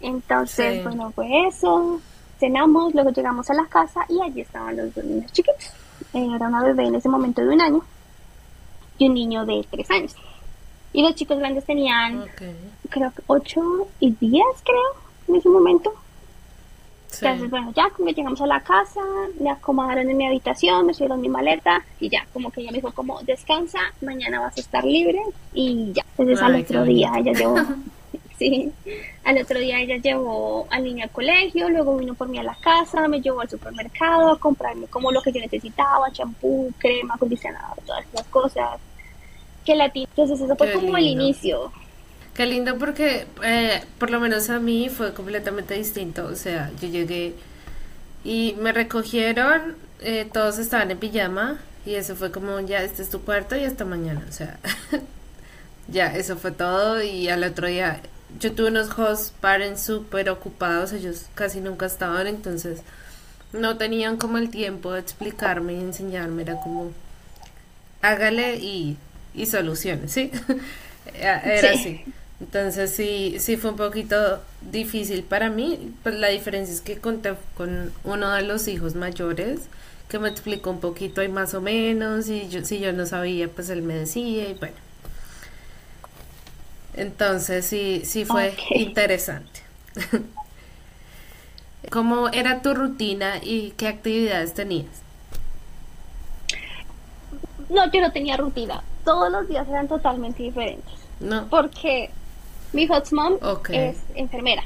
Entonces, 0.00 0.82
bueno, 0.84 1.10
fue 1.12 1.46
eso. 1.46 2.00
Cenamos, 2.38 2.94
luego 2.94 3.10
llegamos 3.10 3.50
a 3.50 3.54
la 3.54 3.66
casa 3.66 4.00
y 4.08 4.20
allí 4.22 4.40
estaban 4.40 4.76
los 4.76 4.94
dos 4.94 5.04
niños 5.04 5.30
chiquitos. 5.32 5.72
Era 6.14 6.48
una 6.48 6.62
bebé 6.62 6.86
en 6.86 6.94
ese 6.94 7.08
momento 7.08 7.42
de 7.42 7.48
un 7.48 7.60
año 7.60 7.82
y 8.98 9.08
un 9.08 9.14
niño 9.14 9.44
de 9.44 9.66
tres 9.70 9.90
años. 9.90 10.14
Y 10.92 11.02
los 11.02 11.14
chicos 11.14 11.38
grandes 11.38 11.64
tenían, 11.64 12.24
creo 12.88 13.12
que 13.12 13.22
8 13.26 13.60
y 14.00 14.10
10, 14.12 14.44
creo, 14.64 14.82
en 15.28 15.36
ese 15.36 15.48
momento. 15.48 15.92
Entonces, 17.20 17.50
bueno, 17.50 17.72
ya 17.76 17.90
como 17.90 18.10
llegamos 18.10 18.40
a 18.40 18.46
la 18.46 18.60
casa, 18.60 19.00
me 19.38 19.50
acomodaron 19.50 20.08
en 20.08 20.16
mi 20.16 20.26
habitación, 20.26 20.86
me 20.86 20.94
subieron 20.94 21.20
mi 21.20 21.28
maleta 21.28 21.84
y 21.98 22.08
ya, 22.08 22.26
como 22.32 22.50
que 22.50 22.62
ella 22.62 22.70
me 22.70 22.78
dijo 22.78 22.92
como, 22.92 23.20
descansa, 23.22 23.78
mañana 24.00 24.40
vas 24.40 24.56
a 24.56 24.60
estar 24.60 24.84
libre 24.84 25.20
y 25.52 25.92
ya. 25.92 26.04
Entonces 26.16 26.42
al 26.42 26.56
otro 26.56 26.84
día 26.84 27.12
ella 27.18 27.32
llevó, 27.32 27.56
sí, 28.38 28.72
al 29.24 29.38
otro 29.38 29.58
día 29.58 29.80
ella 29.80 29.96
llevó 29.96 30.66
al 30.70 30.84
niño 30.84 31.04
al 31.04 31.10
colegio, 31.10 31.68
luego 31.68 31.96
vino 31.96 32.14
por 32.14 32.28
mí 32.28 32.38
a 32.38 32.42
la 32.42 32.56
casa, 32.56 33.06
me 33.08 33.20
llevó 33.20 33.40
al 33.40 33.50
supermercado 33.50 34.30
a 34.32 34.38
comprarme 34.38 34.86
como 34.86 35.12
lo 35.12 35.20
que 35.22 35.32
yo 35.32 35.40
necesitaba, 35.40 36.10
champú, 36.12 36.72
crema, 36.78 37.14
acondicionador, 37.14 37.76
todas 37.84 38.04
esas 38.12 38.26
cosas. 38.26 38.80
Que 39.64 39.74
la 39.74 39.90
Entonces 39.92 40.40
eso 40.40 40.56
fue 40.56 40.72
como 40.72 40.96
el 40.96 41.06
inicio 41.06 41.70
Qué 42.34 42.46
lindo 42.46 42.78
porque 42.78 43.26
eh, 43.42 43.82
por 43.98 44.10
lo 44.10 44.20
menos 44.20 44.50
a 44.50 44.58
mí 44.60 44.88
fue 44.88 45.12
completamente 45.12 45.74
distinto. 45.74 46.26
O 46.26 46.36
sea, 46.36 46.70
yo 46.80 46.88
llegué 46.88 47.34
y 48.24 48.56
me 48.60 48.72
recogieron, 48.72 49.76
eh, 50.00 50.28
todos 50.32 50.58
estaban 50.58 50.90
en 50.90 50.98
pijama 50.98 51.60
y 51.84 51.94
eso 51.94 52.14
fue 52.16 52.30
como 52.30 52.60
ya, 52.60 52.82
este 52.82 53.02
es 53.02 53.10
tu 53.10 53.20
cuarto 53.22 53.56
y 53.56 53.64
hasta 53.64 53.84
mañana. 53.84 54.24
O 54.28 54.32
sea, 54.32 54.58
ya, 55.88 56.14
eso 56.16 56.36
fue 56.36 56.52
todo 56.52 57.02
y 57.02 57.28
al 57.28 57.44
otro 57.44 57.66
día 57.66 58.00
yo 58.38 58.52
tuve 58.52 58.68
unos 58.68 58.96
host 58.96 59.34
parents 59.40 59.82
súper 59.82 60.30
ocupados, 60.30 60.92
ellos 60.92 61.26
casi 61.34 61.60
nunca 61.60 61.86
estaban, 61.86 62.26
entonces 62.26 62.82
no 63.52 63.76
tenían 63.76 64.16
como 64.16 64.38
el 64.38 64.50
tiempo 64.50 64.92
de 64.92 65.00
explicarme 65.00 65.74
y 65.74 65.80
enseñarme, 65.80 66.42
era 66.42 66.54
como 66.60 66.92
hágale 68.02 68.56
y, 68.56 68.96
y 69.34 69.46
solucione, 69.46 70.08
¿sí? 70.08 70.30
Era 71.14 71.72
así. 71.72 72.04
Entonces 72.40 72.90
sí, 72.90 73.36
sí 73.38 73.56
fue 73.56 73.70
un 73.70 73.76
poquito 73.76 74.40
difícil 74.62 75.22
para 75.22 75.50
mí. 75.50 75.94
Pues 76.02 76.14
la 76.14 76.28
diferencia 76.28 76.74
es 76.74 76.80
que 76.80 76.98
conté 76.98 77.34
con 77.56 77.92
uno 78.04 78.30
de 78.32 78.42
los 78.42 78.66
hijos 78.66 78.94
mayores 78.94 79.60
que 80.08 80.18
me 80.18 80.28
explicó 80.28 80.70
un 80.70 80.80
poquito 80.80 81.22
y 81.22 81.28
más 81.28 81.54
o 81.54 81.60
menos 81.60 82.28
y 82.28 82.48
yo, 82.48 82.64
si 82.64 82.80
yo 82.80 82.92
no 82.92 83.06
sabía 83.06 83.46
pues 83.48 83.70
él 83.70 83.82
me 83.82 83.94
decía 83.94 84.48
y 84.48 84.54
bueno. 84.54 84.74
Entonces 86.94 87.64
sí, 87.66 88.02
sí 88.04 88.24
fue 88.24 88.54
interesante. 88.70 89.60
¿Cómo 91.90 92.28
era 92.28 92.62
tu 92.62 92.74
rutina 92.74 93.34
y 93.42 93.72
qué 93.76 93.88
actividades 93.88 94.54
tenías? 94.54 94.88
No, 97.68 97.90
yo 97.90 98.00
no 98.00 98.10
tenía 98.12 98.36
rutina. 98.36 98.82
Todos 99.04 99.30
los 99.30 99.48
días 99.48 99.68
eran 99.68 99.86
totalmente 99.86 100.42
diferentes. 100.42 100.92
No. 101.20 101.46
Porque 101.48 102.10
mi 102.72 102.86
hot 102.86 103.10
mom 103.12 103.34
es 103.70 103.98
enfermera. 104.14 104.62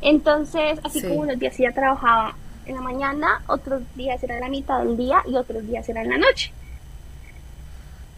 Entonces, 0.00 0.78
así 0.82 1.02
como 1.02 1.20
unos 1.20 1.38
días 1.38 1.58
ella 1.58 1.72
trabajaba 1.72 2.36
en 2.66 2.74
la 2.74 2.80
mañana, 2.80 3.42
otros 3.46 3.82
días 3.94 4.22
era 4.22 4.38
la 4.38 4.48
mitad 4.48 4.80
del 4.80 4.96
día 4.96 5.22
y 5.26 5.36
otros 5.36 5.66
días 5.66 5.88
era 5.88 6.02
en 6.02 6.10
la 6.10 6.18
noche. 6.18 6.52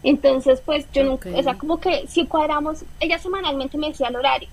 Entonces, 0.03 0.61
pues 0.65 0.85
yo 0.93 1.03
nunca, 1.03 1.29
o 1.33 1.43
sea, 1.43 1.55
como 1.55 1.79
que 1.79 2.07
si 2.07 2.25
cuadramos, 2.25 2.83
ella 2.99 3.19
semanalmente 3.19 3.77
me 3.77 3.87
decía 3.89 4.07
el 4.07 4.15
horario. 4.15 4.47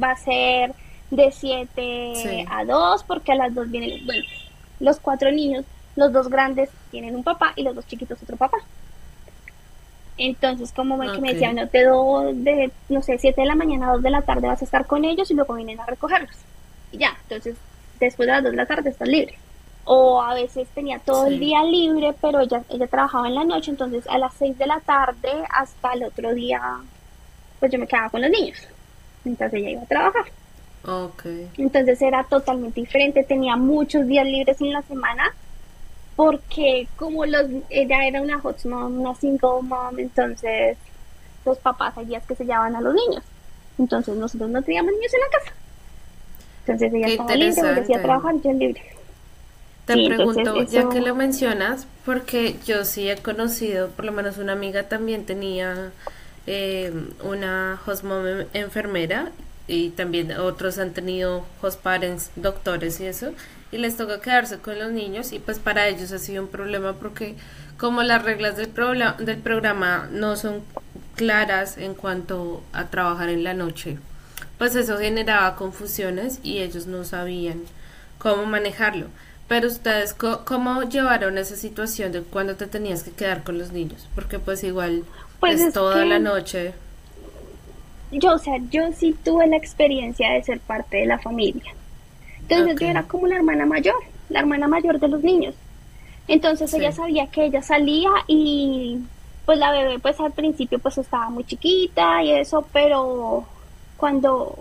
Va 0.00 0.12
a 0.12 0.16
ser 0.16 0.74
de 1.10 1.30
7 1.32 2.46
a 2.48 2.64
2, 2.64 3.04
porque 3.04 3.32
a 3.32 3.36
las 3.36 3.54
2 3.54 3.70
vienen, 3.70 4.04
bueno, 4.06 4.24
los 4.80 5.00
cuatro 5.00 5.30
niños, 5.32 5.64
los 5.96 6.12
dos 6.12 6.28
grandes 6.28 6.68
tienen 6.90 7.16
un 7.16 7.24
papá 7.24 7.52
y 7.56 7.62
los 7.62 7.74
dos 7.74 7.86
chiquitos 7.86 8.22
otro 8.22 8.36
papá. 8.36 8.58
Entonces, 10.18 10.72
como 10.72 10.98
que 10.98 11.20
me 11.20 11.34
decían, 11.34 11.56
no 11.56 11.68
te 11.68 11.84
doy 11.84 12.34
de, 12.34 12.70
no 12.88 13.02
sé, 13.02 13.18
7 13.18 13.38
de 13.40 13.46
la 13.46 13.54
mañana 13.54 13.88
a 13.88 13.92
2 13.94 14.02
de 14.02 14.10
la 14.10 14.22
tarde 14.22 14.48
vas 14.48 14.62
a 14.62 14.64
estar 14.64 14.86
con 14.86 15.04
ellos 15.04 15.30
y 15.30 15.34
luego 15.34 15.54
vienen 15.54 15.78
a 15.80 15.86
recogerlos. 15.86 16.36
Y 16.90 16.98
ya, 16.98 17.16
entonces, 17.24 17.56
después 18.00 18.26
de 18.26 18.32
las 18.32 18.42
2 18.42 18.52
de 18.52 18.56
la 18.56 18.66
tarde 18.66 18.90
estás 18.90 19.08
libre. 19.08 19.38
O 19.84 20.20
a 20.20 20.34
veces 20.34 20.68
tenía 20.74 20.98
todo 20.98 21.26
el 21.26 21.38
día 21.38 21.62
libre, 21.62 22.14
pero 22.20 22.40
ella, 22.40 22.62
ella 22.70 22.86
trabajaba 22.86 23.28
en 23.28 23.34
la 23.34 23.44
noche, 23.44 23.70
entonces 23.70 24.06
a 24.08 24.18
las 24.18 24.32
6 24.34 24.58
de 24.58 24.66
la 24.66 24.80
tarde 24.80 25.30
hasta 25.50 25.92
el 25.92 26.04
otro 26.04 26.34
día, 26.34 26.60
pues 27.60 27.70
yo 27.70 27.78
me 27.78 27.86
quedaba 27.86 28.08
con 28.08 28.22
los 28.22 28.30
niños. 28.30 28.58
Entonces 29.24 29.60
ella 29.60 29.70
iba 29.70 29.82
a 29.82 29.86
trabajar. 29.86 30.24
Okay. 30.82 31.50
Entonces 31.58 32.00
era 32.00 32.24
totalmente 32.24 32.80
diferente, 32.80 33.22
tenía 33.24 33.56
muchos 33.56 34.06
días 34.06 34.24
libres 34.24 34.60
en 34.60 34.72
la 34.72 34.82
semana 34.82 35.34
porque 36.16 36.88
como 36.96 37.26
los 37.26 37.44
ella 37.68 38.06
era 38.06 38.22
una 38.22 38.40
hot 38.40 38.64
mom, 38.64 39.00
una 39.00 39.14
single 39.14 39.62
mom, 39.62 39.98
entonces 39.98 40.78
los 41.44 41.58
papás 41.58 41.96
hay 41.98 42.06
días 42.06 42.24
que 42.26 42.34
se 42.34 42.44
llevaban 42.44 42.74
a 42.74 42.80
los 42.80 42.94
niños. 42.94 43.22
Entonces 43.78 44.16
nosotros 44.16 44.48
no 44.50 44.62
teníamos 44.62 44.92
niños 44.92 45.12
en 45.12 45.20
la 45.20 45.38
casa. 45.38 45.52
Entonces 46.60 46.94
ella 46.94 47.06
estaba 47.08 47.36
libre, 47.36 47.74
decía 47.74 48.02
trabajar, 48.02 48.34
yo 48.42 48.52
libre. 48.52 48.82
Te 49.84 49.94
pregunto, 50.04 50.62
ya 50.64 50.88
que 50.88 51.00
lo 51.00 51.14
mencionas, 51.14 51.86
porque 52.04 52.56
yo 52.66 52.84
sí 52.84 53.08
he 53.08 53.16
conocido, 53.18 53.90
por 53.90 54.04
lo 54.04 54.10
menos 54.10 54.38
una 54.38 54.54
amiga 54.54 54.84
también 54.84 55.26
tenía 55.26 55.92
eh, 56.46 56.92
una 57.22 57.80
host 57.86 58.02
mom 58.02 58.24
enfermera 58.52 59.30
y 59.68 59.90
también 59.90 60.32
otros 60.32 60.78
han 60.78 60.92
tenido 60.92 61.44
host 61.62 61.80
parents, 61.82 62.32
doctores 62.34 62.98
y 63.00 63.06
eso 63.06 63.32
y 63.72 63.78
les 63.78 63.96
toca 63.96 64.20
quedarse 64.20 64.58
con 64.58 64.78
los 64.78 64.92
niños 64.92 65.32
y 65.32 65.38
pues 65.38 65.58
para 65.58 65.88
ellos 65.88 66.12
ha 66.12 66.18
sido 66.18 66.42
un 66.42 66.48
problema 66.48 66.94
porque 66.94 67.34
como 67.76 68.02
las 68.02 68.22
reglas 68.22 68.56
del, 68.56 68.72
del 69.18 69.38
programa 69.38 70.08
no 70.10 70.36
son 70.36 70.62
claras 71.14 71.78
en 71.78 71.94
cuanto 71.94 72.62
a 72.72 72.86
trabajar 72.86 73.28
en 73.28 73.44
la 73.44 73.54
noche, 73.54 73.98
pues 74.58 74.74
eso 74.76 74.98
generaba 74.98 75.56
confusiones 75.56 76.40
y 76.42 76.58
ellos 76.58 76.86
no 76.86 77.04
sabían 77.04 77.62
cómo 78.18 78.46
manejarlo. 78.46 79.06
Pero 79.48 79.68
ustedes, 79.68 80.14
¿cómo 80.14 80.82
llevaron 80.82 81.38
esa 81.38 81.54
situación 81.54 82.10
de 82.10 82.22
cuando 82.22 82.56
te 82.56 82.66
tenías 82.66 83.04
que 83.04 83.12
quedar 83.12 83.44
con 83.44 83.58
los 83.58 83.70
niños? 83.70 84.08
Porque 84.14 84.40
pues 84.40 84.64
igual 84.64 85.04
pues 85.38 85.60
es, 85.60 85.72
toda 85.72 86.04
la 86.04 86.18
noche. 86.18 86.74
Yo, 88.10 88.34
o 88.34 88.38
sea, 88.38 88.54
yo 88.70 88.90
sí 88.98 89.14
tuve 89.24 89.46
la 89.46 89.56
experiencia 89.56 90.32
de 90.32 90.42
ser 90.42 90.58
parte 90.60 90.96
de 90.96 91.06
la 91.06 91.18
familia. 91.20 91.74
Entonces 92.48 92.80
yo 92.80 92.86
era 92.86 93.02
como 93.02 93.26
la 93.26 93.36
hermana 93.36 93.66
mayor, 93.66 93.96
la 94.28 94.40
hermana 94.40 94.68
mayor 94.68 94.98
de 95.00 95.08
los 95.08 95.22
niños. 95.22 95.54
Entonces 96.28 96.72
ella 96.74 96.92
sabía 96.92 97.26
que 97.28 97.44
ella 97.44 97.62
salía 97.62 98.10
y 98.26 98.98
pues 99.44 99.58
la 99.58 99.70
bebé 99.70 99.98
pues 99.98 100.18
al 100.18 100.32
principio 100.32 100.78
pues 100.78 100.98
estaba 100.98 101.30
muy 101.30 101.44
chiquita 101.44 102.22
y 102.22 102.32
eso, 102.32 102.66
pero 102.72 103.44
cuando 103.96 104.58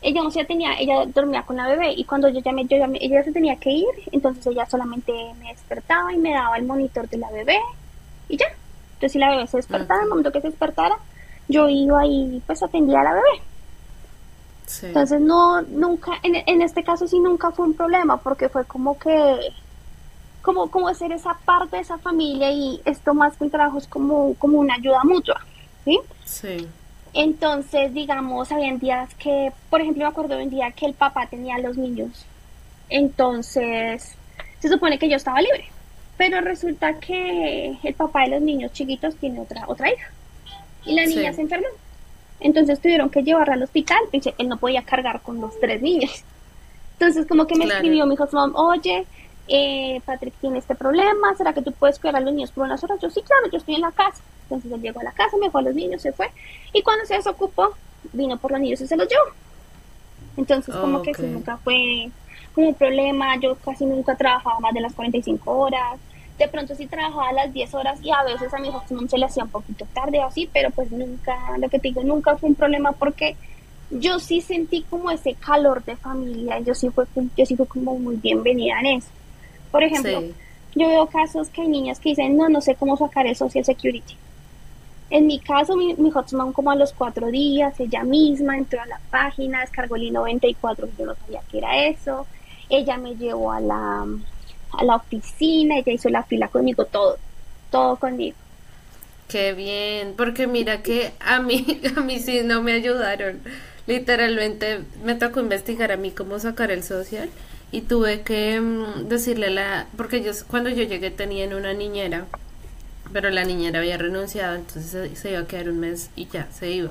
ella 0.00 0.22
no 0.22 0.30
se 0.30 0.44
tenía, 0.44 0.74
ella 0.78 1.06
dormía 1.06 1.42
con 1.42 1.56
la 1.56 1.68
bebé 1.68 1.92
y 1.96 2.04
cuando 2.04 2.28
yo 2.28 2.40
llamé, 2.40 2.66
yo 2.66 2.76
llamé, 2.76 2.98
ella 3.00 3.22
se 3.22 3.32
tenía 3.32 3.56
que 3.56 3.70
ir, 3.70 3.88
entonces 4.10 4.46
ella 4.46 4.66
solamente 4.66 5.12
me 5.40 5.50
despertaba 5.50 6.12
y 6.12 6.18
me 6.18 6.32
daba 6.32 6.56
el 6.56 6.64
monitor 6.64 7.08
de 7.08 7.18
la 7.18 7.30
bebé 7.30 7.58
y 8.28 8.36
ya. 8.36 8.46
Entonces 8.94 9.12
si 9.12 9.18
la 9.18 9.30
bebé 9.30 9.46
se 9.46 9.56
despertaba, 9.56 10.00
en 10.00 10.04
el 10.04 10.08
momento 10.10 10.32
que 10.32 10.40
se 10.40 10.48
despertara, 10.48 10.96
yo 11.48 11.68
iba 11.68 12.06
y 12.06 12.42
pues 12.46 12.62
atendía 12.62 13.00
a 13.00 13.04
la 13.04 13.14
bebé. 13.14 13.42
Entonces 14.82 15.20
no, 15.20 15.62
nunca, 15.62 16.12
en, 16.22 16.36
en, 16.46 16.62
este 16.62 16.82
caso 16.82 17.06
sí 17.06 17.20
nunca 17.20 17.50
fue 17.50 17.66
un 17.66 17.74
problema 17.74 18.16
porque 18.18 18.48
fue 18.48 18.64
como 18.64 18.98
que, 18.98 19.52
como, 20.40 20.70
como 20.70 20.92
ser 20.94 21.12
esa 21.12 21.36
parte 21.44 21.76
de 21.76 21.82
esa 21.82 21.98
familia 21.98 22.50
y 22.50 22.80
esto 22.84 23.14
más 23.14 23.36
que 23.36 23.44
un 23.44 23.50
trabajo 23.50 23.78
es 23.78 23.86
como, 23.86 24.34
como 24.34 24.58
una 24.58 24.74
ayuda 24.74 25.04
mutua, 25.04 25.40
¿sí? 25.84 25.98
Sí. 26.24 26.68
Entonces, 27.14 27.92
digamos, 27.92 28.50
había 28.52 28.74
días 28.76 29.14
que, 29.16 29.52
por 29.68 29.80
ejemplo, 29.80 30.04
me 30.04 30.08
acuerdo 30.08 30.36
de 30.36 30.44
un 30.44 30.50
día 30.50 30.70
que 30.70 30.86
el 30.86 30.94
papá 30.94 31.26
tenía 31.26 31.56
a 31.56 31.60
los 31.60 31.76
niños. 31.76 32.24
Entonces, 32.88 34.16
se 34.60 34.68
supone 34.68 34.98
que 34.98 35.10
yo 35.10 35.16
estaba 35.16 35.40
libre. 35.42 35.66
Pero 36.16 36.40
resulta 36.40 36.98
que 36.98 37.76
el 37.82 37.94
papá 37.94 38.22
de 38.22 38.28
los 38.28 38.42
niños 38.42 38.72
chiquitos 38.72 39.16
tiene 39.16 39.40
otra, 39.40 39.64
otra 39.66 39.92
hija. 39.92 40.10
Y 40.86 40.94
la 40.94 41.04
niña 41.04 41.32
se 41.32 41.42
enfermó. 41.42 41.66
Entonces 42.42 42.80
tuvieron 42.80 43.10
que 43.10 43.22
llevarla 43.22 43.54
al 43.54 43.62
hospital, 43.62 43.98
porque 44.10 44.34
él 44.38 44.48
no 44.48 44.56
podía 44.56 44.82
cargar 44.82 45.20
con 45.22 45.40
los 45.40 45.58
tres 45.60 45.80
niños. 45.80 46.24
Entonces 46.94 47.26
como 47.26 47.46
que 47.46 47.56
me 47.56 47.64
escribió 47.64 48.06
mi 48.06 48.14
hijo, 48.14 48.28
oye, 48.54 49.06
eh, 49.48 50.00
Patrick 50.04 50.34
tiene 50.40 50.58
este 50.58 50.74
problema, 50.74 51.34
¿será 51.36 51.52
que 51.52 51.62
tú 51.62 51.72
puedes 51.72 51.98
cuidar 51.98 52.16
a 52.16 52.20
los 52.20 52.32
niños 52.32 52.52
por 52.52 52.64
unas 52.64 52.82
horas? 52.84 53.00
Yo 53.00 53.10
sí, 53.10 53.22
claro, 53.22 53.50
yo 53.50 53.58
estoy 53.58 53.74
en 53.74 53.80
la 53.80 53.92
casa. 53.92 54.22
Entonces 54.44 54.70
él 54.70 54.80
llegó 54.80 55.00
a 55.00 55.04
la 55.04 55.12
casa, 55.12 55.36
me 55.36 55.46
dejó 55.46 55.58
a 55.58 55.62
los 55.62 55.74
niños, 55.74 56.02
se 56.02 56.12
fue. 56.12 56.30
Y 56.72 56.82
cuando 56.82 57.04
se 57.06 57.14
desocupó, 57.14 57.74
vino 58.12 58.36
por 58.36 58.52
los 58.52 58.60
niños 58.60 58.80
y 58.80 58.86
se 58.86 58.96
los 58.96 59.08
llevó. 59.08 59.24
Entonces 60.36 60.74
como 60.74 61.02
que 61.02 61.12
sí, 61.14 61.22
nunca 61.22 61.56
fue 61.58 62.10
como 62.54 62.68
un 62.68 62.74
problema, 62.74 63.36
yo 63.36 63.56
casi 63.56 63.84
nunca 63.84 64.14
trabajaba 64.14 64.60
más 64.60 64.72
de 64.74 64.80
las 64.80 64.94
45 64.94 65.50
horas 65.50 65.98
de 66.38 66.48
pronto 66.48 66.74
sí 66.74 66.86
trabajaba 66.86 67.28
a 67.28 67.32
las 67.32 67.52
10 67.52 67.74
horas 67.74 68.00
y 68.02 68.10
a 68.10 68.22
veces 68.24 68.52
a 68.52 68.58
mi 68.58 68.68
hijo 68.68 68.82
se 69.08 69.18
le 69.18 69.26
hacía 69.26 69.44
un 69.44 69.50
poquito 69.50 69.86
tarde 69.92 70.18
o 70.18 70.24
así, 70.24 70.48
pero 70.52 70.70
pues 70.70 70.90
nunca, 70.90 71.36
lo 71.58 71.68
que 71.68 71.78
te 71.78 71.88
digo, 71.88 72.02
nunca 72.02 72.36
fue 72.36 72.48
un 72.48 72.54
problema 72.54 72.92
porque 72.92 73.36
yo 73.90 74.18
sí 74.18 74.40
sentí 74.40 74.84
como 74.88 75.10
ese 75.10 75.34
calor 75.34 75.84
de 75.84 75.96
familia, 75.96 76.58
yo 76.60 76.74
sí 76.74 76.88
fue, 76.90 77.04
yo 77.36 77.46
sí 77.46 77.56
fui 77.56 77.66
como 77.66 77.98
muy 77.98 78.16
bienvenida 78.16 78.80
en 78.80 78.98
eso. 78.98 79.08
Por 79.70 79.82
ejemplo, 79.82 80.22
yo 80.74 80.88
veo 80.88 81.06
casos 81.06 81.48
que 81.50 81.62
hay 81.62 81.68
niñas 81.68 82.00
que 82.00 82.10
dicen, 82.10 82.36
no, 82.36 82.48
no 82.48 82.60
sé 82.60 82.74
cómo 82.74 82.96
sacar 82.96 83.26
el 83.26 83.36
Social 83.36 83.64
Security. 83.64 84.16
En 85.10 85.26
mi 85.26 85.38
caso, 85.38 85.76
mi, 85.76 85.94
mi 85.94 86.10
hotspot 86.10 86.54
como 86.54 86.70
a 86.70 86.74
los 86.74 86.94
cuatro 86.94 87.26
días, 87.28 87.78
ella 87.78 88.02
misma 88.02 88.56
entró 88.56 88.80
a 88.80 88.86
la 88.86 89.00
página, 89.10 89.60
descargó 89.60 89.96
el 89.96 90.04
I-94, 90.04 90.88
yo 90.98 91.04
no 91.04 91.14
sabía 91.14 91.42
qué 91.50 91.58
era 91.58 91.84
eso. 91.86 92.26
Ella 92.70 92.96
me 92.96 93.14
llevó 93.16 93.52
a 93.52 93.60
la, 93.60 94.06
a 94.72 94.84
la 94.84 94.96
oficina, 94.96 95.78
ella 95.78 95.92
hizo 95.92 96.08
la 96.08 96.22
fila 96.22 96.48
conmigo, 96.48 96.84
todo, 96.86 97.18
todo 97.70 97.96
conmigo. 97.96 98.36
Qué 99.28 99.52
bien, 99.54 100.14
porque 100.16 100.46
mira 100.46 100.82
que 100.82 101.12
a 101.20 101.40
mí, 101.40 101.80
a 101.96 102.00
mí 102.00 102.18
sí 102.18 102.40
no 102.44 102.62
me 102.62 102.72
ayudaron. 102.72 103.40
Literalmente 103.86 104.80
me 105.04 105.14
tocó 105.14 105.40
investigar 105.40 105.92
a 105.92 105.96
mí 105.96 106.10
cómo 106.10 106.38
sacar 106.38 106.70
el 106.70 106.82
social 106.82 107.28
y 107.72 107.82
tuve 107.82 108.22
que 108.22 108.60
mm, 108.60 109.08
decirle 109.08 109.50
la, 109.50 109.86
porque 109.96 110.22
yo 110.22 110.32
cuando 110.48 110.70
yo 110.70 110.84
llegué 110.84 111.10
tenían 111.10 111.54
una 111.54 111.72
niñera 111.72 112.26
pero 113.12 113.30
la 113.30 113.44
niñera 113.44 113.80
había 113.80 113.98
renunciado, 113.98 114.56
entonces 114.56 115.18
se, 115.18 115.30
iba 115.30 115.40
a 115.40 115.46
quedar 115.46 115.68
un 115.68 115.80
mes 115.80 116.10
y 116.16 116.26
ya, 116.26 116.48
se 116.52 116.70
iba. 116.70 116.90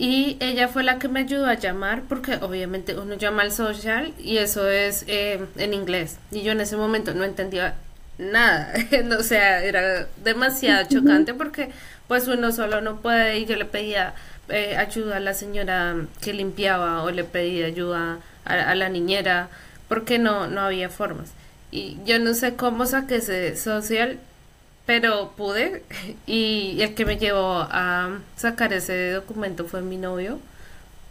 Y 0.00 0.36
ella 0.38 0.68
fue 0.68 0.84
la 0.84 1.00
que 1.00 1.08
me 1.08 1.18
ayudó 1.18 1.46
a 1.46 1.54
llamar, 1.54 2.02
porque 2.08 2.36
obviamente 2.36 2.96
uno 2.96 3.16
llama 3.16 3.42
al 3.42 3.50
social 3.50 4.14
y 4.16 4.36
eso 4.36 4.68
es 4.68 5.04
eh, 5.08 5.44
en 5.56 5.74
inglés. 5.74 6.18
Y 6.30 6.42
yo 6.42 6.52
en 6.52 6.60
ese 6.60 6.76
momento 6.76 7.14
no 7.14 7.24
entendía 7.24 7.74
nada, 8.16 8.72
o 9.18 9.22
sea, 9.24 9.64
era 9.64 10.06
demasiado 10.22 10.86
chocante 10.88 11.34
porque 11.34 11.70
pues 12.06 12.28
uno 12.28 12.52
solo 12.52 12.80
no 12.80 13.00
puede 13.00 13.40
y 13.40 13.46
yo 13.46 13.56
le 13.56 13.64
pedía 13.64 14.14
eh, 14.48 14.76
ayuda 14.76 15.16
a 15.16 15.20
la 15.20 15.34
señora 15.34 15.96
que 16.20 16.32
limpiaba 16.32 17.02
o 17.02 17.10
le 17.10 17.24
pedía 17.24 17.66
ayuda 17.66 18.18
a, 18.44 18.54
a, 18.54 18.74
la 18.76 18.88
niñera 18.88 19.48
porque 19.88 20.20
no, 20.20 20.46
no 20.46 20.60
había 20.60 20.90
formas. 20.90 21.32
Y 21.72 21.96
yo 22.04 22.20
no 22.20 22.34
sé 22.34 22.54
cómo 22.54 22.86
saqué 22.86 23.16
ese 23.16 23.56
social, 23.56 24.20
pero 24.88 25.32
pude 25.36 25.82
y 26.26 26.80
el 26.80 26.94
que 26.94 27.04
me 27.04 27.18
llevó 27.18 27.58
a 27.70 28.20
sacar 28.36 28.72
ese 28.72 29.12
documento 29.12 29.66
fue 29.66 29.82
mi 29.82 29.98
novio, 29.98 30.38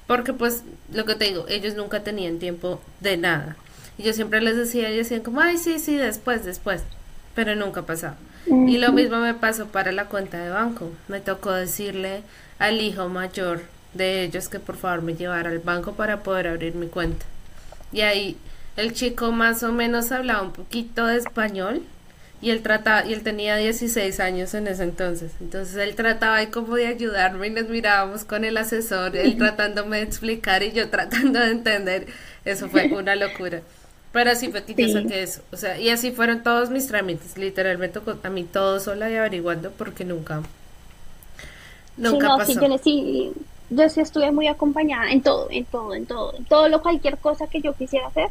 porque 0.08 0.34
pues 0.34 0.64
lo 0.92 1.06
que 1.06 1.14
te 1.14 1.26
digo, 1.26 1.46
ellos 1.48 1.76
nunca 1.76 2.02
tenían 2.02 2.40
tiempo 2.40 2.82
de 3.02 3.18
nada. 3.18 3.56
Y 4.00 4.04
yo 4.04 4.14
siempre 4.14 4.42
les 4.42 4.58
decía, 4.58 4.90
ellos 4.90 5.06
decían 5.06 5.22
como, 5.22 5.42
ay, 5.42 5.60
sí, 5.60 5.78
sí, 5.78 5.96
después, 5.96 6.44
después, 6.44 6.82
pero 7.36 7.56
nunca 7.56 7.84
pasaba. 7.84 8.16
Y 8.48 8.80
lo 8.80 8.94
mismo 8.94 9.18
me 9.18 9.36
pasó 9.36 9.68
para 9.68 9.92
la 9.92 10.06
cuenta 10.06 10.40
de 10.40 10.50
banco. 10.50 10.92
Me 11.08 11.20
tocó 11.20 11.52
decirle 11.52 12.24
al 12.58 12.82
hijo 12.82 13.10
mayor 13.10 13.62
de 13.94 14.24
ellos 14.24 14.50
que 14.50 14.60
por 14.60 14.78
favor 14.78 15.04
me 15.04 15.14
llevara 15.14 15.52
al 15.52 15.60
banco 15.60 15.94
para 15.94 16.24
poder 16.24 16.48
abrir 16.48 16.74
mi 16.74 16.88
cuenta. 16.88 17.28
Y 17.92 18.02
ahí 18.02 18.38
el 18.76 18.94
chico 18.94 19.32
más 19.32 19.62
o 19.62 19.72
menos 19.72 20.12
hablaba 20.12 20.42
un 20.42 20.54
poquito 20.54 21.06
de 21.06 21.18
español 21.18 21.84
y 22.40 22.52
él 22.52 22.62
trataba, 22.62 23.06
y 23.06 23.14
él 23.14 23.24
tenía 23.24 23.56
16 23.56 24.20
años 24.20 24.54
en 24.54 24.68
ese 24.68 24.84
entonces, 24.84 25.32
entonces 25.42 25.76
él 25.78 25.96
trataba 25.96 26.36
ahí 26.36 26.48
como 26.48 26.76
de 26.76 26.88
ayudarme 26.88 27.48
y 27.48 27.50
nos 27.50 27.68
mirábamos 27.68 28.26
con 28.26 28.46
el 28.46 28.58
asesor, 28.58 29.16
él 29.16 29.38
tratándome 29.40 29.98
de 29.98 30.04
explicar 30.04 30.62
y 30.62 30.72
yo 30.72 30.90
tratando 30.90 31.40
de 31.40 31.52
entender, 31.52 32.08
eso 32.46 32.70
fue 32.70 32.88
una 32.94 33.16
locura. 33.16 33.62
Pero 34.12 34.32
así 34.32 34.50
fue 34.50 34.64
que 34.64 34.74
yo 34.74 34.94
saqué 34.94 35.24
eso, 35.24 35.42
o 35.52 35.58
sea, 35.58 35.80
y 35.80 35.90
así 35.90 36.12
fueron 36.12 36.42
todos 36.42 36.70
mis 36.70 36.88
trámites, 36.88 37.38
literalmente 37.38 38.00
a 38.24 38.30
mí 38.30 38.44
todo 38.44 38.80
sola 38.80 39.12
y 39.12 39.16
averiguando 39.16 39.72
porque 39.72 40.06
nunca, 40.06 40.42
nunca 41.98 42.38
pasó. 42.38 42.54
Sí, 42.54 42.60
yo, 42.60 42.78
sí, 42.78 43.34
yo 43.70 43.90
sí 43.90 44.00
estuve 44.02 44.32
muy 44.32 44.48
acompañada 44.48 45.12
en 45.12 45.22
todo, 45.22 45.50
en 45.52 45.66
todo, 45.66 45.94
en 45.94 46.06
todo, 46.06 46.36
en 46.36 46.46
todo 46.46 46.70
lo 46.70 46.82
cualquier 46.82 47.18
cosa 47.18 47.48
que 47.48 47.62
yo 47.62 47.74
quisiera 47.74 48.08
hacer, 48.08 48.30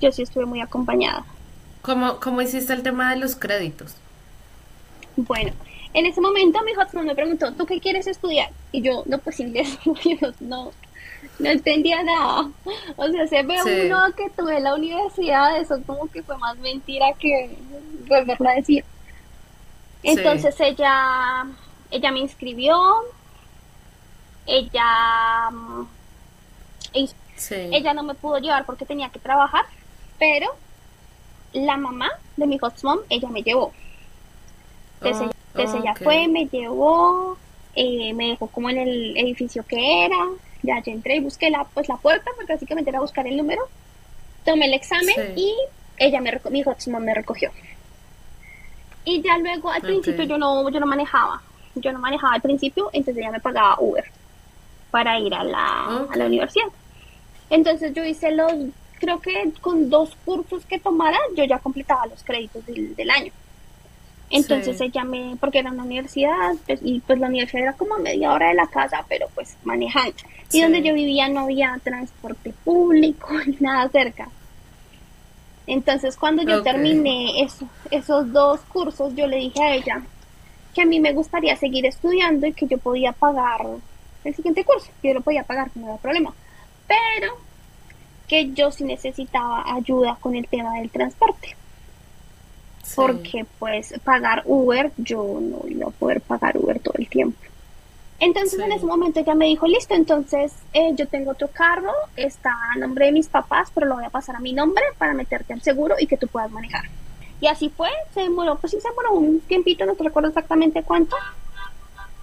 yo 0.00 0.10
sí 0.10 0.22
estuve 0.22 0.46
muy 0.46 0.62
acompañada. 0.62 1.24
¿Cómo, 1.82 2.20
¿Cómo 2.20 2.42
hiciste 2.42 2.72
el 2.72 2.82
tema 2.82 3.10
de 3.10 3.16
los 3.16 3.36
créditos? 3.36 3.94
Bueno, 5.16 5.52
en 5.92 6.06
ese 6.06 6.20
momento 6.20 6.62
mi 6.62 6.74
hotspot 6.74 7.02
me 7.02 7.14
preguntó, 7.14 7.52
¿tú 7.52 7.66
qué 7.66 7.80
quieres 7.80 8.06
estudiar? 8.06 8.50
Y 8.72 8.82
yo, 8.82 9.02
no, 9.06 9.18
pues 9.18 9.40
inglés, 9.40 9.78
no, 10.40 10.72
no 11.38 11.50
entendía 11.50 12.02
nada. 12.02 12.50
O 12.96 13.08
sea, 13.08 13.26
se 13.26 13.42
ve 13.42 13.56
uno 13.62 13.98
que 14.16 14.30
tuve 14.30 14.58
en 14.58 14.64
la 14.64 14.74
universidad, 14.74 15.58
eso 15.58 15.76
como 15.86 16.08
que 16.08 16.22
fue 16.22 16.36
más 16.38 16.56
mentira 16.58 17.06
que 17.18 17.56
volverlo 18.08 18.48
a 18.48 18.54
decir. 18.54 18.84
Entonces 20.02 20.58
ella, 20.60 21.46
ella 21.90 22.12
me 22.12 22.20
inscribió, 22.20 22.78
ella, 24.46 25.50
mm, 25.50 25.86
ella 27.48 27.94
no 27.94 28.02
me 28.02 28.14
pudo 28.14 28.38
llevar 28.38 28.64
porque 28.64 28.86
tenía 28.86 29.10
que 29.10 29.18
trabajar, 29.18 29.64
pero 30.18 30.54
la 31.52 31.76
mamá 31.76 32.10
de 32.36 32.46
mi 32.46 32.58
host 32.60 32.84
mom, 32.84 32.98
ella 33.08 33.28
me 33.28 33.42
llevó. 33.42 33.72
Entonces, 35.00 35.30
ella 35.56 35.94
fue, 35.94 36.28
me 36.28 36.46
llevó, 36.46 37.36
eh, 37.74 38.12
me 38.14 38.28
dejó 38.28 38.48
como 38.48 38.70
en 38.70 38.78
el 38.78 39.16
edificio 39.16 39.64
que 39.66 40.04
era, 40.04 40.28
ya 40.62 40.82
yo 40.82 40.92
entré 40.92 41.16
y 41.16 41.20
busqué 41.20 41.50
la, 41.50 41.64
pues, 41.64 41.88
la 41.88 41.96
puerta, 41.96 42.30
porque 42.36 42.52
básicamente 42.52 42.90
era 42.90 43.00
buscar 43.00 43.26
el 43.26 43.36
número, 43.36 43.62
tomé 44.44 44.66
el 44.66 44.74
examen 44.74 45.14
y 45.36 45.54
ella 45.96 46.20
me 46.20 46.38
mi 46.50 46.62
host 46.62 46.88
mom 46.88 47.02
me 47.02 47.14
recogió. 47.14 47.50
Y 49.04 49.22
ya 49.22 49.38
luego 49.38 49.70
al 49.70 49.80
principio 49.80 50.24
yo 50.24 50.36
no, 50.36 50.68
yo 50.68 50.78
no 50.78 50.86
manejaba, 50.86 51.40
yo 51.74 51.92
no 51.92 51.98
manejaba 51.98 52.34
al 52.34 52.42
principio, 52.42 52.90
entonces 52.92 53.22
ella 53.22 53.32
me 53.32 53.40
pagaba 53.40 53.76
Uber 53.80 54.04
para 54.90 55.18
ir 55.18 55.32
a 55.34 55.42
la, 55.42 56.06
a 56.10 56.16
la 56.16 56.26
universidad. 56.26 56.66
Entonces 57.48 57.92
yo 57.94 58.04
hice 58.04 58.30
los 58.32 58.52
creo 59.00 59.18
que 59.20 59.52
con 59.60 59.90
dos 59.90 60.16
cursos 60.24 60.64
que 60.66 60.78
tomara 60.78 61.18
yo 61.34 61.44
ya 61.44 61.58
completaba 61.58 62.06
los 62.06 62.22
créditos 62.22 62.64
del, 62.66 63.10
año. 63.10 63.32
Entonces 64.28 64.80
ella 64.80 65.02
me, 65.02 65.36
porque 65.40 65.58
era 65.58 65.72
una 65.72 65.82
universidad, 65.82 66.54
pues, 66.66 66.78
y 66.84 67.00
pues 67.00 67.18
la 67.18 67.26
universidad 67.26 67.62
era 67.62 67.72
como 67.72 67.96
a 67.96 67.98
media 67.98 68.32
hora 68.32 68.48
de 68.48 68.54
la 68.54 68.68
casa, 68.68 69.04
pero 69.08 69.28
pues 69.34 69.56
manejando. 69.64 70.14
Y 70.52 70.62
donde 70.62 70.82
yo 70.82 70.94
vivía 70.94 71.28
no 71.28 71.40
había 71.40 71.80
transporte 71.82 72.52
público 72.64 73.28
ni 73.46 73.56
nada 73.58 73.88
cerca. 73.88 74.28
Entonces 75.66 76.16
cuando 76.16 76.42
yo 76.42 76.62
terminé 76.62 77.42
eso, 77.42 77.68
esos 77.90 78.32
dos 78.32 78.60
cursos, 78.62 79.14
yo 79.14 79.26
le 79.26 79.36
dije 79.38 79.62
a 79.62 79.74
ella 79.74 80.02
que 80.74 80.82
a 80.82 80.86
mí 80.86 81.00
me 81.00 81.12
gustaría 81.12 81.56
seguir 81.56 81.86
estudiando 81.86 82.46
y 82.46 82.52
que 82.52 82.66
yo 82.66 82.78
podía 82.78 83.12
pagar 83.12 83.66
el 84.24 84.34
siguiente 84.34 84.64
curso, 84.64 84.90
que 85.00 85.08
yo 85.08 85.14
lo 85.14 85.20
podía 85.20 85.44
pagar, 85.44 85.70
no 85.74 85.86
había 85.86 85.98
problema. 85.98 86.34
Pero 86.86 87.36
que 88.30 88.52
yo 88.52 88.70
sí 88.70 88.84
necesitaba 88.84 89.64
ayuda 89.74 90.16
con 90.20 90.36
el 90.36 90.46
tema 90.46 90.74
del 90.78 90.88
transporte. 90.88 91.56
Porque 92.94 93.44
pues 93.58 93.92
pagar 94.04 94.44
Uber, 94.46 94.92
yo 94.98 95.40
no 95.40 95.68
iba 95.68 95.88
a 95.88 95.90
poder 95.90 96.20
pagar 96.20 96.56
Uber 96.56 96.78
todo 96.78 96.94
el 96.96 97.08
tiempo. 97.08 97.36
Entonces 98.20 98.60
en 98.60 98.70
ese 98.70 98.86
momento 98.86 99.18
ella 99.18 99.34
me 99.34 99.46
dijo, 99.46 99.66
listo, 99.66 99.94
entonces 99.94 100.52
eh, 100.72 100.92
yo 100.94 101.08
tengo 101.08 101.32
otro 101.32 101.48
carro, 101.48 101.92
está 102.14 102.54
a 102.72 102.76
nombre 102.76 103.06
de 103.06 103.12
mis 103.12 103.26
papás, 103.26 103.70
pero 103.74 103.86
lo 103.86 103.96
voy 103.96 104.04
a 104.04 104.10
pasar 104.10 104.36
a 104.36 104.40
mi 104.40 104.52
nombre 104.52 104.84
para 104.96 105.12
meterte 105.12 105.52
al 105.52 105.62
seguro 105.62 105.96
y 105.98 106.06
que 106.06 106.16
tú 106.16 106.28
puedas 106.28 106.52
manejar. 106.52 106.84
Y 107.40 107.48
así 107.48 107.68
fue, 107.68 107.88
se 108.14 108.20
demoró, 108.20 108.58
pues 108.58 108.70
sí 108.70 108.80
se 108.80 108.90
demoró 108.90 109.12
un 109.12 109.40
tiempito, 109.40 109.84
no 109.86 109.96
te 109.96 110.04
recuerdo 110.04 110.28
exactamente 110.28 110.84
cuánto, 110.84 111.16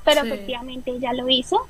pero 0.05 0.21
efectivamente 0.21 0.91
ella 0.91 1.11
lo 1.11 1.27
hizo 1.27 1.67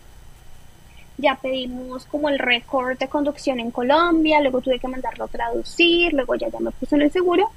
ya 1.18 1.36
pedimos 1.36 2.06
como 2.06 2.30
el 2.30 2.40
récord 2.40 2.98
de 2.98 3.08
conducción 3.08 3.60
en 3.60 3.72
Colombia, 3.72 4.40
luego 4.42 4.62
tuve 4.62 4.80
que 4.80 4.88
mandarlo 4.88 5.26
a 5.26 5.28
traducir, 5.28 6.14
luego 6.14 6.36
ya, 6.36 6.50
ya 6.50 6.60
me 6.60 6.72
puse 6.72 6.96
en 6.96 7.02
el 7.02 7.12
seguro. 7.12 7.50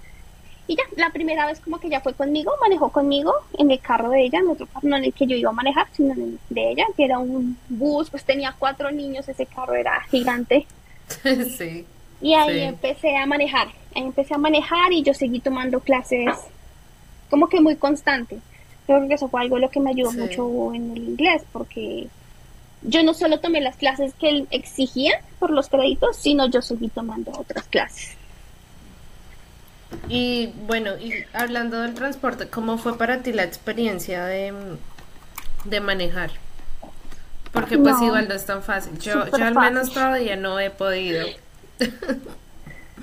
Y 0.67 0.77
ya, 0.77 0.85
la 0.97 1.11
primera 1.11 1.47
vez 1.47 1.61
como 1.61 1.81
que 1.81 1.91
ya 1.91 2.01
fue 2.01 2.15
conmigo, 2.15 2.53
manejó 2.61 2.91
conmigo 2.91 3.35
en 3.59 3.71
el 3.71 3.81
carro 3.81 4.11
de 4.11 4.23
ella, 4.23 4.39
en 4.39 4.49
otro 4.49 4.67
carro, 4.67 4.89
no 4.89 4.97
en 4.97 5.05
el 5.05 5.13
que 5.13 5.27
yo 5.27 5.37
iba 5.37 5.51
a 5.51 5.53
manejar, 5.55 5.89
sino 5.93 6.15
en 6.15 6.23
el 6.23 6.39
de 6.49 6.71
ella, 6.71 6.85
que 6.97 7.05
era 7.05 7.19
un 7.19 7.59
bus, 7.69 8.09
pues 8.09 8.25
tenía 8.25 8.55
cuatro 8.59 8.91
niños, 8.91 9.29
ese 9.29 9.47
carro 9.47 9.75
era 9.75 10.01
gigante. 10.11 10.67
sí. 11.59 11.85
Y 12.23 12.35
ahí 12.35 12.61
empecé 12.61 13.17
a 13.17 13.27
manejar, 13.27 13.69
ahí 13.95 14.03
empecé 14.03 14.35
a 14.35 14.39
manejar 14.39 14.93
y 14.93 15.03
yo 15.03 15.13
seguí 15.13 15.41
tomando 15.41 15.81
clases 15.81 16.37
como 17.29 17.49
que 17.49 17.61
muy 17.61 17.77
constante. 17.77 18.39
Creo 18.87 19.07
que 19.09 19.15
eso 19.15 19.29
fue 19.29 19.41
algo 19.41 19.59
lo 19.59 19.71
que 19.71 19.81
me 19.81 19.91
ayudó 19.91 20.13
mucho 20.13 20.75
en 20.75 20.93
el 20.93 20.99
inglés, 20.99 21.43
porque 21.53 22.09
yo 22.83 23.03
no 23.03 23.15
solo 23.15 23.41
tomé 23.41 23.61
las 23.61 23.77
clases 23.77 24.15
que 24.15 24.29
él 24.29 24.49
exigía 24.51 25.23
por 25.39 25.51
los 25.51 25.69
créditos, 25.69 26.17
sino 26.17 26.49
yo 26.49 26.63
seguí 26.63 26.89
tomando 26.89 27.33
otras 27.33 27.65
clases. 27.65 28.17
Y 30.09 30.53
bueno, 30.67 30.97
y 30.99 31.25
hablando 31.33 31.81
del 31.81 31.95
transporte, 31.95 32.49
¿cómo 32.49 32.79
fue 32.79 32.97
para 32.97 33.23
ti 33.23 33.33
la 33.33 33.43
experiencia 33.43 34.25
de, 34.25 34.55
de 35.65 35.81
manejar? 35.81 36.31
Porque 37.53 37.77
pues 37.77 38.01
igual 38.01 38.29
no 38.29 38.35
es 38.35 38.47
tan 38.47 38.63
fácil. 38.63 38.99
Yo, 38.99 39.27
yo 39.27 39.45
al 39.45 39.55
menos 39.55 39.93
todavía 39.93 40.37
no 40.37 40.61
he 40.61 40.71
podido. 40.71 41.27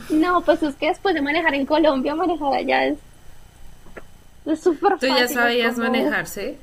no, 0.10 0.42
pues 0.42 0.64
es 0.64 0.76
que 0.76 0.88
después 0.88 1.14
de 1.14 1.22
manejar 1.22 1.54
en 1.54 1.66
Colombia, 1.66 2.16
manejar 2.16 2.54
allá 2.54 2.86
es 2.86 4.60
súper 4.62 4.94
fácil. 4.94 5.10
¿Tú 5.10 5.18
ya 5.18 5.28
sabías 5.28 5.78
manejar, 5.78 6.28
sí? 6.28 6.58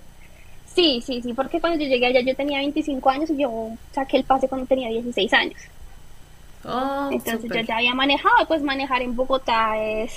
Sí, 0.75 1.03
sí, 1.07 1.23
sí, 1.23 1.33
porque 1.35 1.61
cuando 1.61 1.79
yo 1.79 1.89
llegué 1.89 2.07
allá 2.07 2.21
yo 2.21 2.35
tenía 2.35 2.59
25 2.59 3.09
años 3.11 3.31
y 3.31 3.37
yo 3.37 3.71
saqué 3.93 4.17
el 4.17 4.25
pase 4.25 4.49
cuando 4.49 4.67
tenía 4.67 4.89
16 4.89 5.33
años. 5.33 5.61
Oh, 6.65 7.09
Entonces 7.13 7.51
yo 7.53 7.61
ya 7.61 7.77
había 7.77 7.95
manejado, 7.95 8.47
pues 8.49 8.63
manejar 8.63 9.03
en 9.03 9.15
Bogotá 9.15 9.77
es 9.79 10.13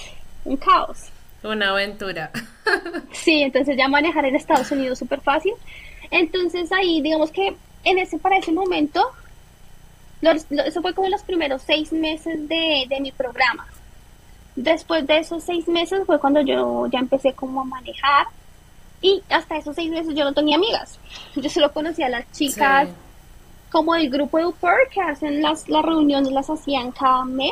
un 0.46 0.58
caos. 0.58 1.10
Una 1.44 1.70
aventura. 1.70 2.32
sí, 3.12 3.42
entonces 3.44 3.78
ya 3.78 3.88
manejar 3.88 4.26
en 4.26 4.36
Estados 4.36 4.72
Unidos 4.72 4.98
súper 4.98 5.22
fácil. 5.22 5.54
Entonces 6.10 6.72
ahí, 6.72 7.02
digamos 7.02 7.32
que 7.32 7.56
en 7.84 8.00
ese, 8.00 8.18
para 8.18 8.38
ese 8.38 8.52
momento, 8.52 9.12
eso 10.22 10.82
fue 10.82 10.94
como 10.94 11.10
los 11.10 11.22
primeros 11.22 11.62
seis 11.62 11.92
meses 11.92 12.48
de, 12.48 12.86
de 12.90 13.00
mi 13.00 13.12
programa. 13.12 13.68
Después 14.56 15.06
de 15.06 15.20
esos 15.20 15.44
seis 15.44 15.68
meses 15.68 16.02
fue 16.08 16.20
cuando 16.20 16.42
yo 16.42 16.88
ya 16.88 17.00
empecé 17.00 17.34
como 17.34 17.62
a 17.62 17.66
manejar 17.66 18.26
y 19.02 19.22
hasta 19.30 19.58
esos 19.58 19.76
seis 19.76 19.92
meses 19.92 20.16
yo 20.16 20.24
no 20.24 20.34
tenía 20.34 20.56
amigas. 20.56 21.00
Yo 21.36 21.50
solo 21.50 21.72
conocía 21.72 22.08
a 22.08 22.10
las 22.10 22.32
chicas 22.32 22.90
como 23.72 23.94
del 23.94 24.10
grupo 24.10 24.38
de 24.38 24.46
UPER 24.46 24.90
que 24.92 25.02
hacen 25.02 25.42
las, 25.42 25.68
las 25.70 25.84
reuniones, 25.84 26.32
las 26.32 26.50
hacían 26.50 26.92
cada 26.92 27.26
mes. 27.26 27.52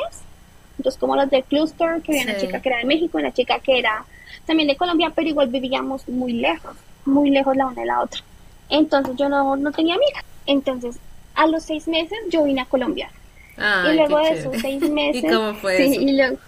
Entonces 0.78 0.98
como 0.98 1.14
las 1.14 1.30
de 1.30 1.42
Cluster, 1.42 2.02
que 2.02 2.12
había 2.12 2.32
una 2.32 2.40
chica 2.40 2.60
que 2.60 2.68
era 2.68 2.78
de 2.78 2.84
México, 2.84 3.18
una 3.18 3.32
chica 3.32 3.58
que 3.60 3.78
era 3.78 4.04
también 4.44 4.68
de 4.68 4.76
Colombia, 4.76 5.12
pero 5.14 5.28
igual 5.28 5.48
vivíamos 5.48 6.08
muy 6.08 6.32
lejos, 6.32 6.76
muy 7.04 7.30
lejos 7.30 7.56
la 7.56 7.66
una 7.66 7.80
de 7.80 7.86
la 7.86 8.00
otra. 8.00 8.20
Entonces 8.68 9.14
yo 9.16 9.28
no, 9.28 9.56
no 9.56 9.72
tenía 9.72 9.94
amigas. 9.94 10.24
Entonces 10.46 10.98
a 11.34 11.46
los 11.46 11.62
seis 11.62 11.86
meses 11.86 12.18
yo 12.30 12.44
vine 12.44 12.62
a 12.62 12.64
Colombia. 12.64 13.10
y 13.56 13.94
luego 13.94 14.18
de 14.18 14.30
esos 14.30 14.56
seis 14.60 14.82
meses... 14.90 15.22
¿Y 15.24 15.28
cómo 15.28 15.54
fue 15.54 15.86
eso? 15.86 16.38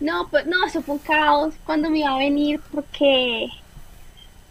no, 0.00 0.28
pues 0.30 0.46
no, 0.46 0.64
eso 0.66 0.82
fue 0.82 0.94
un 0.94 1.00
caos 1.00 1.54
cuando 1.64 1.90
me 1.90 2.00
iba 2.00 2.14
a 2.14 2.18
venir 2.18 2.60
porque 2.72 3.48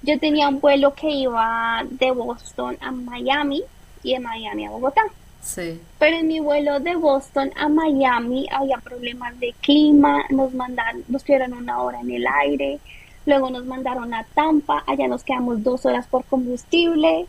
yo 0.02 0.20
tenía 0.20 0.48
un 0.48 0.60
vuelo 0.60 0.94
que 0.94 1.10
iba 1.10 1.86
de 1.90 2.12
Boston 2.12 2.78
a 2.82 2.92
Miami 2.92 3.64
y 4.04 4.14
de 4.14 4.20
Miami 4.20 4.66
a 4.66 4.72
Bogotá. 4.72 5.02
Sí. 5.42 5.80
Pero 5.98 6.18
en 6.18 6.28
mi 6.28 6.40
vuelo 6.40 6.80
de 6.80 6.96
Boston 6.96 7.52
a 7.56 7.70
Miami 7.70 8.48
había 8.52 8.78
problemas 8.78 9.40
de 9.40 9.54
clima, 9.62 10.24
nos 10.30 10.54
mandaron, 10.54 11.04
nos 11.08 11.24
quedaron 11.24 11.54
una 11.54 11.82
hora 11.82 12.02
en 12.02 12.12
el 12.12 12.26
aire, 12.28 12.80
luego 13.26 13.50
nos 13.50 13.66
mandaron 13.66 14.14
a 14.14 14.26
Tampa, 14.34 14.84
allá 14.86 15.08
nos 15.08 15.24
quedamos 15.24 15.64
dos 15.64 15.86
horas 15.86 16.08
por 16.08 16.26
combustible, 16.26 17.26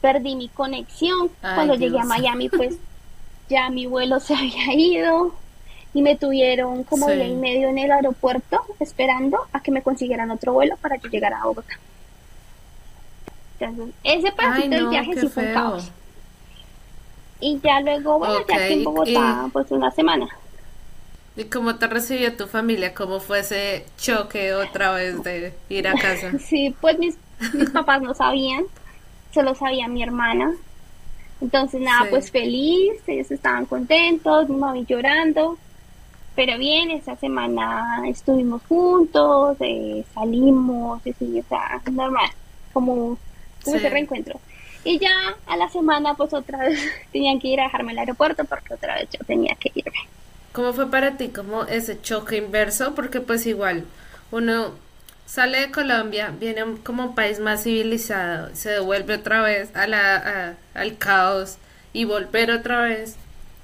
perdí 0.00 0.34
mi 0.34 0.48
conexión, 0.48 1.30
cuando 1.40 1.74
llegué 1.74 1.98
a 1.98 2.04
Miami 2.04 2.48
pues 2.48 2.76
ya 3.48 3.68
mi 3.68 3.86
vuelo 3.86 4.20
se 4.20 4.34
había 4.34 4.74
ido 4.74 5.34
y 5.92 6.02
me 6.02 6.16
tuvieron 6.16 6.84
como 6.84 7.08
día 7.08 7.26
y 7.26 7.34
medio 7.34 7.68
en 7.68 7.78
el 7.78 7.90
aeropuerto 7.90 8.62
esperando 8.78 9.38
a 9.52 9.60
que 9.60 9.72
me 9.72 9.82
consiguieran 9.82 10.30
otro 10.30 10.52
vuelo 10.52 10.76
para 10.76 10.96
yo 10.96 11.08
llegar 11.08 11.34
a 11.34 11.44
Bogotá. 11.44 11.74
Entonces, 13.58 13.94
ese 14.04 14.32
pedacito 14.32 14.70
del 14.70 14.88
viaje 14.88 15.20
sí 15.20 15.28
fue 15.28 15.46
un 15.46 15.52
caos. 15.52 15.90
Y 17.40 17.58
ya 17.60 17.80
luego, 17.80 18.18
bueno, 18.18 18.46
ya 18.48 18.56
aquí 18.56 18.72
en 18.74 18.84
Bogotá, 18.84 19.48
pues 19.52 19.70
una 19.70 19.90
semana. 19.90 20.28
¿Y 21.36 21.44
cómo 21.44 21.76
te 21.76 21.86
recibió 21.86 22.36
tu 22.36 22.46
familia? 22.46 22.94
¿Cómo 22.94 23.20
fue 23.20 23.40
ese 23.40 23.86
choque 23.96 24.52
otra 24.52 24.92
vez 24.92 25.22
de 25.22 25.54
ir 25.68 25.88
a 25.88 25.94
casa? 25.94 26.32
sí, 26.38 26.74
pues 26.80 26.98
mis, 26.98 27.16
mis 27.54 27.70
papás 27.72 28.02
no 28.02 28.14
sabían, 28.14 28.64
solo 29.32 29.54
sabía 29.54 29.88
mi 29.88 30.02
hermana. 30.02 30.52
Entonces, 31.40 31.80
nada, 31.80 32.08
pues 32.10 32.30
feliz, 32.30 32.92
ellos 33.06 33.30
estaban 33.30 33.64
contentos, 33.64 34.48
mi 34.48 34.56
mami 34.56 34.84
llorando. 34.86 35.58
Pero 36.34 36.58
bien, 36.58 36.90
esa 36.90 37.16
semana 37.16 38.02
estuvimos 38.06 38.62
juntos, 38.68 39.56
eh, 39.60 40.04
salimos, 40.14 41.00
o 41.04 41.48
sea, 41.48 41.82
normal, 41.90 42.30
como, 42.72 43.18
ese 43.66 43.90
reencuentro. 43.90 44.40
Y 44.84 44.98
ya 44.98 45.10
a 45.46 45.56
la 45.56 45.68
semana, 45.68 46.14
pues 46.14 46.32
otra 46.32 46.58
vez 46.58 46.80
tenían 47.12 47.38
que 47.38 47.48
ir 47.48 47.60
a 47.60 47.64
dejarme 47.64 47.92
al 47.92 47.98
aeropuerto 47.98 48.44
porque 48.44 48.74
otra 48.74 48.94
vez 48.94 49.08
yo 49.10 49.24
tenía 49.26 49.54
que 49.56 49.70
irme. 49.74 50.08
¿Cómo 50.52 50.72
fue 50.72 50.90
para 50.90 51.16
ti 51.16 51.28
como 51.28 51.64
ese 51.64 52.00
choque 52.00 52.36
inverso? 52.36 52.94
Porque 52.94 53.20
pues 53.20 53.46
igual 53.46 53.84
uno 54.30 54.72
sale 55.26 55.60
de 55.60 55.70
Colombia, 55.70 56.34
viene 56.38 56.64
como 56.82 57.04
un 57.04 57.14
país 57.14 57.38
más 57.38 57.62
civilizado, 57.62 58.54
se 58.54 58.70
devuelve 58.70 59.14
otra 59.14 59.42
vez 59.42 59.74
a 59.76 59.86
la, 59.86 60.56
al 60.74 60.98
caos 60.98 61.58
y 61.92 62.04
volver 62.04 62.50
otra 62.50 62.82
vez. 62.82 63.16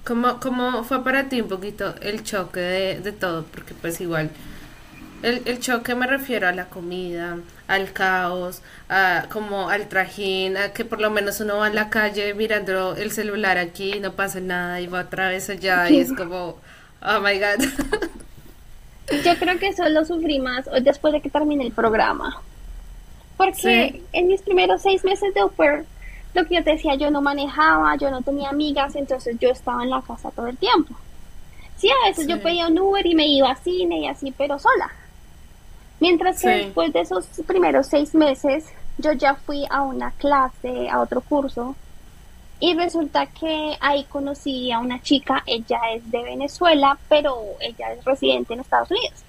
¿Cómo, 0.06 0.38
¿Cómo 0.38 0.84
fue 0.84 1.02
para 1.02 1.28
ti 1.28 1.40
un 1.40 1.48
poquito 1.48 1.94
el 2.00 2.22
choque 2.22 2.60
de, 2.60 3.00
de 3.00 3.12
todo? 3.12 3.44
Porque 3.44 3.74
pues 3.74 4.00
igual 4.00 4.30
el, 5.22 5.42
el, 5.46 5.58
choque 5.58 5.94
me 5.94 6.06
refiero 6.06 6.46
a 6.46 6.52
la 6.52 6.66
comida, 6.66 7.38
al 7.66 7.92
caos, 7.92 8.62
a 8.88 9.26
como 9.30 9.68
al 9.68 9.88
trajín, 9.88 10.56
a 10.56 10.72
que 10.72 10.84
por 10.84 11.00
lo 11.00 11.10
menos 11.10 11.40
uno 11.40 11.56
va 11.56 11.66
a 11.66 11.70
la 11.70 11.90
calle 11.90 12.34
mirando 12.34 12.94
el 12.94 13.10
celular 13.10 13.58
aquí 13.58 13.94
y 13.94 14.00
no 14.00 14.12
pasa 14.12 14.40
nada 14.40 14.80
y 14.80 14.86
va 14.86 15.00
otra 15.00 15.28
vez 15.28 15.50
allá 15.50 15.90
y 15.90 16.00
es 16.00 16.12
como, 16.16 16.58
oh 17.02 17.20
my 17.20 17.38
god. 17.38 17.64
Yo 19.24 19.36
creo 19.38 19.58
que 19.58 19.68
eso 19.68 19.88
lo 19.88 20.04
sufrí 20.04 20.38
más 20.38 20.66
después 20.82 21.12
de 21.12 21.20
que 21.20 21.30
terminé 21.30 21.64
el 21.64 21.72
programa. 21.72 22.42
Porque 23.36 24.02
en 24.12 24.28
mis 24.28 24.40
primeros 24.40 24.82
seis 24.82 25.04
meses 25.04 25.34
de 25.34 25.44
Uber, 25.44 25.84
lo 26.36 26.46
que 26.46 26.56
yo 26.56 26.64
te 26.64 26.72
decía, 26.72 26.94
yo 26.94 27.10
no 27.10 27.22
manejaba, 27.22 27.96
yo 27.96 28.10
no 28.10 28.22
tenía 28.22 28.50
amigas, 28.50 28.94
entonces 28.94 29.36
yo 29.40 29.50
estaba 29.50 29.82
en 29.82 29.90
la 29.90 30.02
casa 30.02 30.30
todo 30.30 30.46
el 30.46 30.56
tiempo. 30.56 30.94
Sí, 31.76 31.88
a 31.90 32.08
veces 32.08 32.26
yo 32.26 32.40
pedía 32.40 32.68
un 32.68 32.78
Uber 32.78 33.04
y 33.04 33.14
me 33.14 33.26
iba 33.26 33.50
a 33.50 33.56
cine 33.56 34.00
y 34.00 34.06
así, 34.06 34.32
pero 34.36 34.58
sola. 34.58 34.90
Mientras 35.98 36.40
que 36.40 36.48
después 36.48 36.92
de 36.92 37.00
esos 37.00 37.26
primeros 37.46 37.86
seis 37.86 38.14
meses, 38.14 38.66
yo 38.98 39.12
ya 39.12 39.34
fui 39.34 39.64
a 39.70 39.82
una 39.82 40.10
clase, 40.12 40.88
a 40.90 41.00
otro 41.00 41.20
curso, 41.22 41.74
y 42.60 42.74
resulta 42.74 43.26
que 43.26 43.76
ahí 43.80 44.04
conocí 44.04 44.72
a 44.72 44.78
una 44.78 45.02
chica, 45.02 45.42
ella 45.46 45.78
es 45.94 46.10
de 46.10 46.22
Venezuela, 46.22 46.98
pero 47.08 47.36
ella 47.60 47.92
es 47.92 48.04
residente 48.04 48.54
en 48.54 48.60
Estados 48.60 48.90
Unidos. 48.90 49.25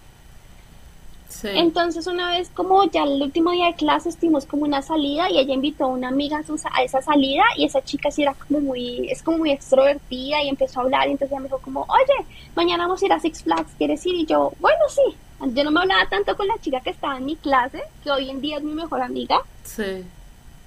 Entonces 1.43 2.07
una 2.07 2.31
vez 2.31 2.49
como 2.53 2.83
ya 2.85 3.03
el 3.03 3.21
último 3.21 3.51
día 3.51 3.67
de 3.67 3.75
clase 3.75 4.09
estuvimos 4.09 4.45
como 4.45 4.63
una 4.63 4.81
salida 4.81 5.29
y 5.29 5.39
ella 5.39 5.53
invitó 5.53 5.85
a 5.85 5.87
una 5.87 6.07
amiga 6.07 6.41
a, 6.71 6.83
esa 6.83 7.01
salida 7.01 7.43
y 7.55 7.65
esa 7.65 7.83
chica 7.83 8.09
sí 8.11 8.23
era 8.23 8.33
como 8.33 8.59
muy, 8.59 9.09
es 9.11 9.21
como 9.21 9.39
muy 9.39 9.51
extrovertida 9.51 10.41
y 10.43 10.49
empezó 10.49 10.79
a 10.79 10.83
hablar 10.83 11.07
y 11.07 11.11
entonces 11.11 11.31
ella 11.31 11.41
me 11.41 11.47
dijo 11.47 11.59
como, 11.59 11.81
oye, 11.81 12.27
mañana 12.55 12.85
vamos 12.85 13.01
a 13.01 13.05
ir 13.05 13.13
a 13.13 13.19
Six 13.19 13.43
Flags, 13.43 13.71
¿quieres 13.77 14.05
ir? 14.05 14.15
Y 14.15 14.25
yo, 14.25 14.53
bueno, 14.59 14.79
sí. 14.89 15.15
Yo 15.53 15.63
no 15.63 15.69
me 15.69 15.81
hablaba 15.81 16.09
tanto 16.09 16.35
con 16.35 16.47
la 16.47 16.57
chica 16.59 16.81
que 16.81 16.89
estaba 16.89 17.17
en 17.17 17.25
mi 17.25 17.35
clase, 17.35 17.83
que 18.03 18.09
hoy 18.09 18.29
en 18.29 18.41
día 18.41 18.57
es 18.57 18.63
mi 18.63 18.73
mejor 18.73 19.01
amiga. 19.03 19.39
Sí. 19.63 20.03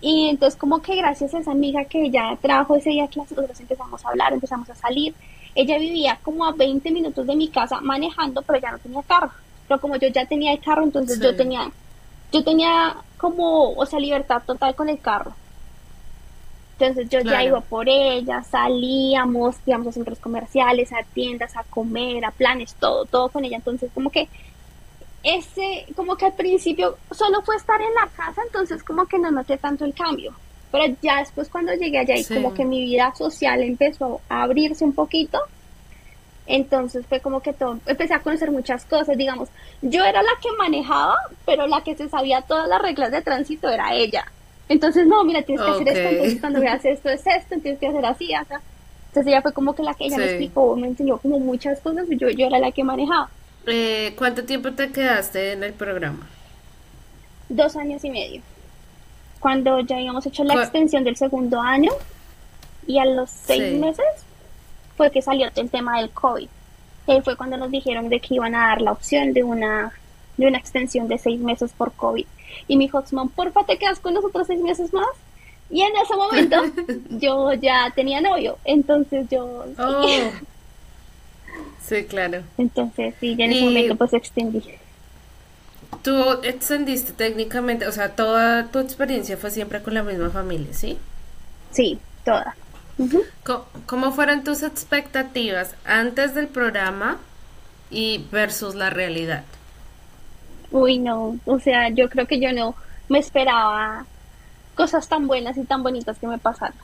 Y 0.00 0.28
entonces 0.28 0.58
como 0.58 0.80
que 0.80 0.94
gracias 0.94 1.34
a 1.34 1.40
esa 1.40 1.50
amiga 1.50 1.84
que 1.86 2.08
ya 2.08 2.38
trajo 2.40 2.76
ese 2.76 2.90
día 2.90 3.04
a 3.04 3.08
clase, 3.08 3.34
nosotros 3.34 3.58
empezamos 3.58 4.04
a 4.04 4.10
hablar, 4.10 4.32
empezamos 4.32 4.70
a 4.70 4.76
salir. 4.76 5.12
Ella 5.56 5.76
vivía 5.78 6.20
como 6.22 6.46
a 6.46 6.52
20 6.52 6.88
minutos 6.92 7.26
de 7.26 7.34
mi 7.34 7.48
casa 7.48 7.80
manejando, 7.80 8.42
pero 8.42 8.60
ya 8.60 8.70
no 8.70 8.78
tenía 8.78 9.02
carro 9.02 9.32
pero 9.70 9.80
como 9.80 9.94
yo 9.94 10.08
ya 10.08 10.26
tenía 10.26 10.52
el 10.52 10.58
carro, 10.58 10.82
entonces 10.82 11.20
yo 11.20 11.36
tenía, 11.36 11.70
yo 12.32 12.42
tenía 12.42 12.96
como, 13.16 13.70
o 13.70 13.86
sea, 13.86 14.00
libertad 14.00 14.42
total 14.44 14.74
con 14.74 14.88
el 14.88 14.98
carro. 14.98 15.32
Entonces 16.72 17.08
yo 17.08 17.20
ya 17.20 17.44
iba 17.44 17.60
por 17.60 17.88
ella, 17.88 18.42
salíamos, 18.42 19.54
íbamos 19.64 19.86
a 19.86 19.92
centros 19.92 20.18
comerciales, 20.18 20.92
a 20.92 21.04
tiendas, 21.14 21.56
a 21.56 21.62
comer, 21.62 22.24
a 22.24 22.32
planes, 22.32 22.74
todo, 22.80 23.04
todo 23.04 23.28
con 23.28 23.44
ella. 23.44 23.58
Entonces 23.58 23.92
como 23.94 24.10
que 24.10 24.28
ese, 25.22 25.86
como 25.94 26.16
que 26.16 26.24
al 26.24 26.34
principio 26.34 26.98
solo 27.12 27.40
fue 27.42 27.54
estar 27.54 27.80
en 27.80 27.94
la 27.94 28.08
casa, 28.08 28.42
entonces 28.44 28.82
como 28.82 29.06
que 29.06 29.20
no 29.20 29.30
noté 29.30 29.56
tanto 29.56 29.84
el 29.84 29.94
cambio. 29.94 30.34
Pero 30.72 30.96
ya 31.00 31.18
después 31.18 31.48
cuando 31.48 31.72
llegué 31.74 32.00
allá 32.00 32.16
y 32.16 32.24
como 32.24 32.54
que 32.54 32.64
mi 32.64 32.82
vida 32.86 33.14
social 33.14 33.62
empezó 33.62 34.20
a 34.28 34.42
abrirse 34.42 34.84
un 34.84 34.94
poquito, 34.94 35.38
entonces 36.50 37.06
fue 37.06 37.20
como 37.20 37.40
que 37.40 37.52
todo, 37.52 37.78
empecé 37.86 38.14
a 38.14 38.20
conocer 38.20 38.50
muchas 38.50 38.84
cosas, 38.84 39.16
digamos, 39.16 39.48
yo 39.82 40.04
era 40.04 40.22
la 40.22 40.32
que 40.42 40.48
manejaba, 40.58 41.16
pero 41.46 41.66
la 41.66 41.82
que 41.82 41.94
se 41.94 42.08
sabía 42.08 42.42
todas 42.42 42.68
las 42.68 42.82
reglas 42.82 43.10
de 43.12 43.22
tránsito 43.22 43.68
era 43.68 43.94
ella. 43.94 44.24
Entonces, 44.68 45.06
no, 45.06 45.24
mira, 45.24 45.42
tienes 45.42 45.64
que 45.64 45.70
hacer 45.70 45.88
esto, 45.88 46.08
entonces 46.08 46.40
cuando 46.40 46.60
veas 46.60 46.84
esto 46.84 47.08
es 47.08 47.26
esto, 47.26 47.56
tienes 47.60 47.80
que 47.80 47.88
hacer 47.88 48.04
así, 48.04 48.32
o 48.34 48.38
Entonces 48.38 49.26
ella 49.26 49.42
fue 49.42 49.52
como 49.52 49.74
que 49.74 49.82
la 49.82 49.94
que 49.94 50.06
ella 50.06 50.18
me 50.18 50.24
explicó, 50.24 50.76
me 50.76 50.88
enseñó 50.88 51.18
como 51.18 51.38
muchas 51.38 51.80
cosas, 51.80 52.10
y 52.10 52.16
yo, 52.16 52.28
yo 52.30 52.46
era 52.46 52.58
la 52.58 52.70
que 52.70 52.84
manejaba. 52.84 53.28
Eh, 53.66 54.14
¿Cuánto 54.16 54.44
tiempo 54.44 54.72
te 54.72 54.90
quedaste 54.90 55.52
en 55.52 55.64
el 55.64 55.72
programa? 55.72 56.28
Dos 57.48 57.76
años 57.76 58.04
y 58.04 58.10
medio. 58.10 58.42
Cuando 59.38 59.80
ya 59.80 59.96
habíamos 59.96 60.26
hecho 60.26 60.44
la 60.44 60.54
extensión 60.54 61.04
del 61.04 61.16
segundo 61.16 61.60
año, 61.60 61.90
y 62.86 62.98
a 62.98 63.04
los 63.04 63.30
seis 63.30 63.78
meses 63.78 64.04
fue 65.00 65.10
que 65.10 65.22
salió 65.22 65.48
el 65.54 65.70
tema 65.70 65.98
del 65.98 66.10
COVID. 66.10 66.46
Y 67.06 67.20
fue 67.22 67.34
cuando 67.34 67.56
nos 67.56 67.70
dijeron 67.70 68.10
de 68.10 68.20
que 68.20 68.34
iban 68.34 68.54
a 68.54 68.66
dar 68.66 68.82
la 68.82 68.92
opción 68.92 69.32
de 69.32 69.42
una, 69.42 69.94
de 70.36 70.46
una 70.46 70.58
extensión 70.58 71.08
de 71.08 71.16
seis 71.16 71.40
meses 71.40 71.72
por 71.72 71.92
COVID. 71.92 72.26
Y 72.68 72.76
mi 72.76 72.84
dijo, 72.84 73.02
porfa, 73.34 73.64
te 73.64 73.78
quedas 73.78 73.98
con 73.98 74.12
nosotros 74.12 74.46
seis 74.46 74.60
meses 74.60 74.92
más. 74.92 75.08
Y 75.70 75.80
en 75.80 75.92
ese 75.96 76.14
momento 76.16 76.62
yo 77.18 77.54
ya 77.54 77.90
tenía 77.94 78.20
novio, 78.20 78.58
entonces 78.66 79.26
yo... 79.30 79.64
Oh. 79.78 80.06
Sí, 81.80 82.04
claro. 82.04 82.42
Entonces, 82.58 83.14
sí, 83.20 83.34
ya 83.36 83.46
en 83.46 83.52
ese 83.52 83.64
momento 83.64 83.96
pues 83.96 84.12
extendí. 84.12 84.62
Tú 86.02 86.14
extendiste 86.42 87.12
técnicamente, 87.14 87.86
o 87.86 87.92
sea, 87.92 88.14
toda 88.14 88.66
tu 88.66 88.78
experiencia 88.78 89.38
fue 89.38 89.50
siempre 89.50 89.82
con 89.82 89.94
la 89.94 90.02
misma 90.02 90.28
familia, 90.28 90.74
¿sí? 90.74 90.98
Sí, 91.72 91.98
toda. 92.22 92.54
¿Cómo 93.86 94.12
fueron 94.12 94.44
tus 94.44 94.62
expectativas 94.62 95.74
antes 95.84 96.34
del 96.34 96.48
programa 96.48 97.18
y 97.90 98.26
versus 98.30 98.74
la 98.74 98.90
realidad? 98.90 99.44
Uy, 100.70 100.98
no, 100.98 101.36
o 101.46 101.58
sea, 101.58 101.88
yo 101.88 102.08
creo 102.08 102.26
que 102.26 102.40
yo 102.40 102.52
no 102.52 102.74
me 103.08 103.18
esperaba 103.18 104.06
cosas 104.74 105.08
tan 105.08 105.26
buenas 105.26 105.56
y 105.56 105.64
tan 105.64 105.82
bonitas 105.82 106.18
que 106.18 106.26
me 106.26 106.38
pasaron. 106.38 106.76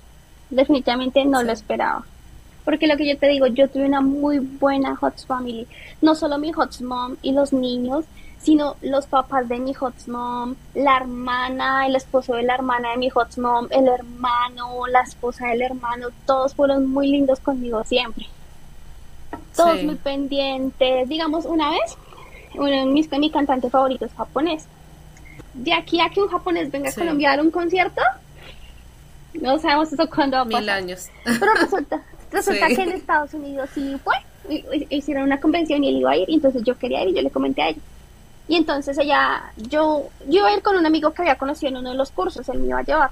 Definitivamente 0.50 1.24
no 1.24 1.42
lo 1.42 1.52
esperaba. 1.52 2.04
Porque 2.64 2.88
lo 2.88 2.96
que 2.96 3.08
yo 3.08 3.16
te 3.16 3.28
digo, 3.28 3.46
yo 3.46 3.68
tuve 3.68 3.86
una 3.86 4.00
muy 4.00 4.40
buena 4.40 4.98
HOTS 5.00 5.26
family. 5.26 5.68
No 6.02 6.16
solo 6.16 6.36
mi 6.38 6.52
HOTS 6.52 6.82
mom 6.82 7.16
y 7.22 7.32
los 7.32 7.52
niños, 7.52 8.04
sino 8.46 8.76
los 8.80 9.08
papás 9.08 9.48
de 9.48 9.58
mi 9.58 9.74
HOTS 9.74 10.06
mom, 10.06 10.54
la 10.72 10.98
hermana, 10.98 11.84
el 11.84 11.96
esposo 11.96 12.34
de 12.34 12.44
la 12.44 12.54
hermana 12.54 12.92
de 12.92 12.96
mi 12.96 13.10
HOTS 13.12 13.38
mom, 13.38 13.66
el 13.70 13.88
hermano, 13.88 14.86
la 14.86 15.00
esposa 15.00 15.48
del 15.48 15.62
hermano, 15.62 16.10
todos 16.26 16.54
fueron 16.54 16.88
muy 16.88 17.08
lindos 17.08 17.40
conmigo 17.40 17.82
siempre. 17.82 18.26
Todos 19.56 19.82
muy 19.82 19.96
pendientes. 19.96 21.08
Digamos, 21.08 21.44
una 21.44 21.70
vez, 21.70 21.96
uno 22.54 22.70
de 22.70 22.84
mis, 22.84 23.10
mi 23.10 23.32
cantante 23.32 23.68
favorito 23.68 24.04
es 24.04 24.12
japonés. 24.12 24.66
De 25.54 25.72
aquí 25.72 26.00
a 26.00 26.08
que 26.10 26.22
un 26.22 26.28
japonés 26.28 26.70
venga 26.70 26.90
a 26.90 26.94
Colombia 26.94 27.30
a 27.32 27.36
dar 27.36 27.44
un 27.44 27.50
concierto, 27.50 28.02
no 29.34 29.58
sabemos 29.58 29.92
eso 29.92 30.08
cuándo 30.08 30.36
va 30.36 30.42
a 30.42 30.44
pasar. 30.44 30.60
Mil 30.60 30.70
años. 30.70 31.08
Pero 31.24 31.52
resulta, 31.60 32.00
Resulta 32.30 32.68
que 32.68 32.80
en 32.80 32.90
Estados 32.90 33.34
Unidos 33.34 33.70
sí 33.74 33.96
fue, 34.04 34.14
hicieron 34.88 35.24
una 35.24 35.40
convención 35.40 35.82
y 35.82 35.88
él 35.88 35.96
iba 35.96 36.12
a 36.12 36.16
ir, 36.16 36.30
y 36.30 36.34
entonces 36.34 36.62
yo 36.62 36.78
quería 36.78 37.02
ir 37.02 37.08
y 37.08 37.14
yo 37.14 37.22
le 37.22 37.30
comenté 37.30 37.62
a 37.62 37.68
ella. 37.70 37.80
Y 38.48 38.56
entonces 38.56 38.96
ella, 38.98 39.52
yo, 39.56 40.08
yo 40.28 40.40
iba 40.40 40.48
a 40.48 40.54
ir 40.54 40.62
con 40.62 40.76
un 40.76 40.86
amigo 40.86 41.12
que 41.12 41.22
había 41.22 41.36
conocido 41.36 41.70
en 41.70 41.78
uno 41.78 41.90
de 41.90 41.96
los 41.96 42.10
cursos, 42.10 42.48
él 42.48 42.60
me 42.60 42.68
iba 42.68 42.78
a 42.78 42.84
llevar. 42.84 43.10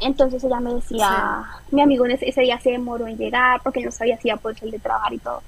Entonces 0.00 0.42
ella 0.44 0.60
me 0.60 0.74
decía, 0.74 1.44
mi 1.70 1.82
amigo 1.82 2.06
ese, 2.06 2.40
día 2.40 2.58
se 2.60 2.70
demoró 2.70 3.06
en 3.06 3.18
llegar 3.18 3.60
porque 3.62 3.84
no 3.84 3.90
sabía 3.90 4.16
si 4.18 4.28
iba 4.28 4.36
a 4.36 4.40
poder 4.40 4.58
salir 4.58 4.74
de 4.74 4.80
trabajar 4.80 5.12
y 5.12 5.18
todo. 5.18 5.42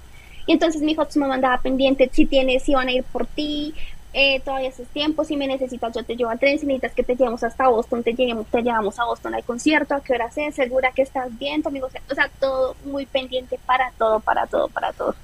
Y 0.46 0.52
entonces 0.52 0.82
mi 0.82 0.92
hijo 0.92 1.06
me 1.14 1.28
mandaba 1.28 1.58
pendiente 1.58 2.10
si 2.12 2.26
tienes, 2.26 2.64
si 2.64 2.74
van 2.74 2.88
a 2.88 2.92
ir 2.92 3.04
por 3.04 3.26
ti, 3.26 3.74
eh, 4.12 4.40
todavía 4.40 4.68
es 4.68 4.76
tiempo, 4.88 5.24
si 5.24 5.36
me 5.36 5.46
necesitas 5.46 5.94
yo 5.94 6.04
te 6.04 6.16
llevo 6.16 6.30
al 6.30 6.38
tren, 6.38 6.58
si 6.58 6.66
necesitas 6.66 6.92
que 6.92 7.02
te 7.02 7.16
llevemos 7.16 7.42
hasta 7.44 7.68
Boston, 7.68 8.02
te, 8.02 8.12
llevamos, 8.12 8.46
te 8.48 8.60
llevamos 8.60 8.98
a 8.98 9.04
Boston 9.04 9.34
al 9.34 9.44
concierto, 9.44 9.94
a 9.94 10.02
qué 10.02 10.12
hora 10.12 10.28
es, 10.34 10.54
segura 10.54 10.92
que 10.92 11.02
estás 11.02 11.36
bien, 11.38 11.62
tu 11.62 11.68
amigo, 11.68 11.86
o 11.86 12.14
sea, 12.14 12.30
todo 12.38 12.76
muy 12.84 13.06
pendiente 13.06 13.58
para 13.64 13.90
todo, 13.96 14.20
para 14.20 14.46
todo, 14.46 14.68
para 14.68 14.92
todo. 14.92 15.14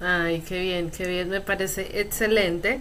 Ay, 0.00 0.42
qué 0.46 0.60
bien, 0.60 0.90
qué 0.90 1.06
bien, 1.06 1.28
me 1.28 1.40
parece 1.40 2.00
excelente. 2.00 2.80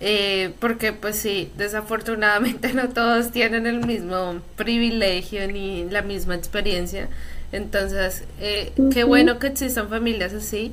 Eh, 0.00 0.52
porque 0.58 0.92
pues 0.92 1.16
sí, 1.16 1.50
desafortunadamente 1.56 2.72
no 2.74 2.88
todos 2.88 3.30
tienen 3.30 3.66
el 3.66 3.86
mismo 3.86 4.40
privilegio 4.56 5.46
ni 5.50 5.88
la 5.88 6.02
misma 6.02 6.34
experiencia. 6.34 7.08
Entonces, 7.52 8.24
eh, 8.40 8.72
qué 8.92 9.04
bueno 9.04 9.38
que 9.38 9.46
existan 9.46 9.88
familias 9.88 10.32
así. 10.32 10.72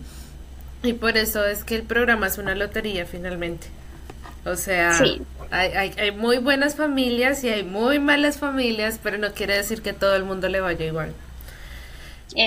Y 0.83 0.93
por 0.93 1.15
eso 1.17 1.45
es 1.45 1.63
que 1.63 1.75
el 1.75 1.83
programa 1.83 2.27
es 2.27 2.39
una 2.39 2.55
lotería 2.55 3.05
finalmente. 3.05 3.67
O 4.45 4.55
sea, 4.55 4.99
hay, 5.51 5.93
hay, 5.95 6.11
muy 6.11 6.39
buenas 6.39 6.75
familias 6.75 7.43
y 7.43 7.49
hay 7.49 7.63
muy 7.63 7.99
malas 7.99 8.39
familias, 8.39 8.99
pero 9.03 9.19
no 9.19 9.31
quiere 9.33 9.55
decir 9.55 9.83
que 9.83 9.93
todo 9.93 10.15
el 10.15 10.23
mundo 10.23 10.49
le 10.49 10.59
vaya 10.59 10.83
igual. 10.83 11.13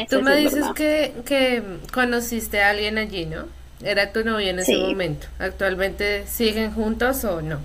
Tú 0.08 0.22
me 0.22 0.36
dices 0.36 0.64
que, 0.74 1.12
que 1.24 1.62
conociste 1.92 2.62
a 2.62 2.70
alguien 2.70 2.98
allí, 2.98 3.26
¿no? 3.26 3.44
Era 3.82 4.12
tu 4.12 4.24
novio 4.24 4.48
en 4.48 4.58
ese 4.60 4.76
momento. 4.76 5.26
¿Actualmente 5.38 6.26
siguen 6.26 6.72
juntos 6.72 7.24
o 7.24 7.42
no? 7.42 7.58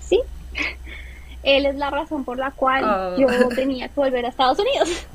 Sí. 0.00 0.20
Él 1.42 1.66
es 1.66 1.76
la 1.76 1.90
razón 1.90 2.24
por 2.24 2.38
la 2.38 2.50
cual 2.50 2.84
oh. 2.84 3.18
yo 3.18 3.48
tenía 3.54 3.88
que 3.88 3.94
volver 3.94 4.24
a 4.24 4.28
Estados 4.28 4.58
Unidos. 4.58 5.06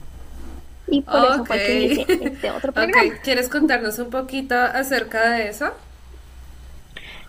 Y 0.87 1.01
por 1.01 1.23
eso 1.23 1.45
fue 1.45 1.57
que 1.57 1.83
hice 1.83 2.05
este 2.21 2.51
otro 2.51 2.71
programa. 2.71 3.15
¿Quieres 3.23 3.49
contarnos 3.49 3.97
un 3.99 4.09
poquito 4.09 4.55
acerca 4.55 5.31
de 5.31 5.47
eso? 5.47 5.71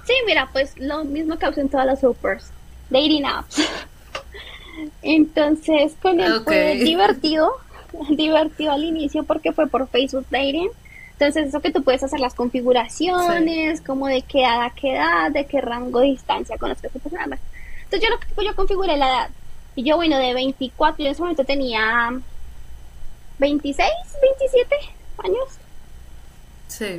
Sí, 0.04 0.14
mira, 0.26 0.48
pues 0.52 0.76
lo 0.78 1.04
mismo 1.04 1.38
que 1.38 1.46
en 1.46 1.68
todas 1.68 1.86
las 1.86 2.00
supers, 2.00 2.50
dating 2.90 3.24
apps. 3.24 3.56
Entonces, 5.02 5.94
con 6.02 6.18
él 6.18 6.40
fue 6.44 6.74
divertido, 6.76 7.52
divertido 8.10 8.72
al 8.72 8.84
inicio 8.84 9.24
porque 9.24 9.52
fue 9.52 9.66
por 9.66 9.88
Facebook 9.88 10.26
Dating. 10.30 10.70
Entonces, 11.12 11.48
eso 11.48 11.60
que 11.60 11.70
tú 11.70 11.82
puedes 11.82 12.02
hacer 12.02 12.18
las 12.18 12.34
configuraciones, 12.34 13.80
como 13.80 14.08
de 14.08 14.22
qué 14.22 14.40
edad 14.40 14.62
a 14.62 14.70
qué 14.70 14.92
edad, 14.94 15.30
de 15.30 15.46
qué 15.46 15.60
rango 15.60 16.00
de 16.00 16.06
distancia 16.06 16.58
con 16.58 16.70
las 16.70 16.80
personas. 16.80 17.38
Entonces, 17.84 18.08
yo, 18.08 18.08
lo, 18.08 18.42
yo 18.42 18.56
configuré 18.56 18.96
la 18.96 19.08
edad. 19.08 19.30
Y 19.76 19.84
yo, 19.84 19.96
bueno, 19.96 20.18
de 20.18 20.34
24, 20.34 20.98
yo 20.98 21.06
en 21.06 21.12
ese 21.12 21.22
momento 21.22 21.44
tenía 21.44 22.10
26, 23.38 23.88
27 24.20 24.76
años. 25.18 25.58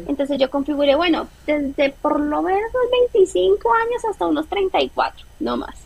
Entonces 0.08 0.38
yo 0.40 0.50
configuré, 0.50 0.96
bueno, 0.96 1.28
desde 1.48 1.90
por 1.90 2.20
lo 2.20 2.42
menos 2.42 2.72
25 3.12 3.74
años 3.74 4.06
hasta 4.10 4.28
unos 4.28 4.48
34, 4.48 5.26
no 5.40 5.58
más. 5.58 5.83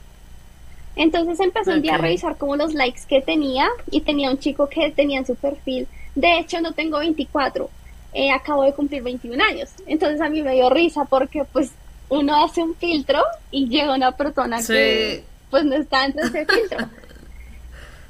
Entonces 0.97 1.39
empecé 1.39 1.73
un 1.73 1.81
día 1.81 1.95
a 1.95 1.97
revisar 1.97 2.38
como 2.38 2.55
los 2.55 2.73
likes 2.73 3.01
que 3.07 3.21
tenía 3.21 3.69
y 3.91 4.01
tenía 4.01 4.29
un 4.29 4.39
chico 4.39 4.67
que 4.67 4.91
tenía 4.91 5.19
en 5.19 5.25
su 5.25 5.36
perfil. 5.36 5.88
De 6.15 6.39
hecho, 6.39 6.60
no 6.62 6.73
tengo 6.73 6.99
24, 6.99 7.69
eh, 8.13 8.31
acabo 8.31 8.63
de 8.63 8.73
cumplir 8.73 9.03
21 9.03 9.43
años. 9.43 9.69
Entonces 9.86 10.19
a 10.21 10.29
mí 10.29 10.41
me 10.41 10.53
dio 10.53 10.69
risa 10.69 11.05
porque 11.05 11.45
pues 11.45 11.71
uno 12.10 12.43
hace 12.43 12.63
un 12.63 12.75
filtro 12.75 13.21
y 13.51 13.67
llega 13.67 13.93
una 13.95 14.12
persona 14.12 14.62
que 14.62 15.23
pues 15.49 15.63
no 15.63 15.75
está 15.75 16.05
entre 16.05 16.23
ese 16.23 16.45
filtro. 16.45 16.89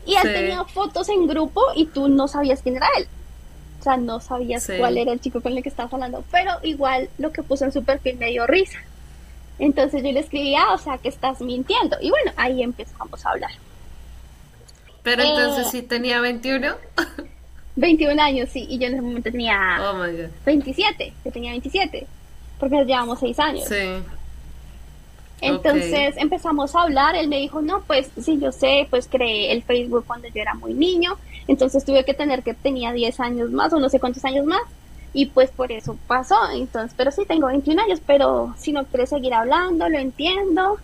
Y 0.06 0.16
él 0.16 0.22
tenía 0.24 0.64
fotos 0.64 1.10
en 1.10 1.28
grupo 1.28 1.62
y 1.76 1.86
tú 1.88 2.08
no 2.08 2.30
sabías 2.30 2.62
quién 2.62 2.78
era 2.78 2.88
él 2.98 3.10
no 3.96 4.20
sabías 4.20 4.70
cuál 4.78 4.98
era 4.98 5.14
el 5.14 5.22
chico 5.22 5.40
con 5.40 5.56
el 5.56 5.64
que 5.64 5.70
estabas 5.70 5.94
hablando, 5.94 6.24
pero 6.30 6.52
igual 6.64 7.10
lo 7.18 7.32
que 7.32 7.44
puso 7.44 7.64
en 7.64 7.72
su 7.72 7.84
perfil 7.84 8.18
me 8.18 8.32
dio 8.32 8.46
risa. 8.46 8.80
Entonces 9.60 10.04
yo 10.04 10.12
le 10.12 10.20
escribía, 10.20 10.64
ah, 10.68 10.74
o 10.74 10.78
sea, 10.78 10.98
que 10.98 11.10
estás 11.10 11.42
mintiendo. 11.42 11.98
Y 12.02 12.10
bueno, 12.10 12.32
ahí 12.36 12.62
empezamos 12.62 13.26
a 13.26 13.32
hablar. 13.32 13.52
Pero 15.04 15.24
entonces 15.24 15.68
eh, 15.68 15.70
sí 15.72 15.82
tenía 15.84 16.20
21. 16.20 16.76
21 17.76 18.22
años, 18.22 18.50
sí, 18.52 18.68
y 18.70 18.78
yo 18.78 18.88
en 18.88 18.94
ese 18.94 19.02
momento 19.02 19.32
tenía 19.32 19.80
27, 20.46 21.14
yo 21.24 21.32
tenía 21.32 21.52
27, 21.52 22.06
porque 22.60 22.76
nos 22.76 22.86
llevamos 22.86 23.20
6 23.20 23.40
años. 23.40 23.66
Sí. 23.68 24.04
Entonces 25.40 26.16
empezamos 26.18 26.76
a 26.76 26.82
hablar, 26.82 27.16
él 27.16 27.28
me 27.28 27.38
dijo, 27.38 27.62
no, 27.62 27.82
pues 27.84 28.10
sí, 28.20 28.40
yo 28.40 28.52
sé, 28.52 28.88
pues 28.90 29.08
creé 29.08 29.52
el 29.52 29.64
Facebook 29.64 30.04
cuando 30.06 30.28
yo 30.28 30.42
era 30.42 30.56
muy 30.56 30.74
niño, 30.74 31.18
entonces 31.48 31.86
tuve 31.86 32.04
que 32.04 32.14
tener 32.14 32.44
que 32.44 32.54
tenía 32.54 32.92
10 32.92 33.20
años 33.20 33.52
más 33.52 33.72
o 33.72 33.80
no 33.80 33.88
sé 33.90 34.00
cuántos 34.00 34.26
años 34.26 34.46
más, 34.46 34.62
y 35.14 35.28
pues 35.28 35.50
por 35.52 35.72
eso 35.72 35.98
pasó, 36.08 36.36
entonces, 36.54 36.94
pero 36.96 37.12
sí 37.12 37.26
tengo 37.26 37.48
21 37.48 37.82
años, 37.82 38.02
pero 38.06 38.54
si 38.58 38.72
no 38.72 38.86
quieres 38.86 39.10
seguir 39.10 39.34
hablando, 39.34 39.90
lo 39.90 39.98
entiendo, 39.98 40.78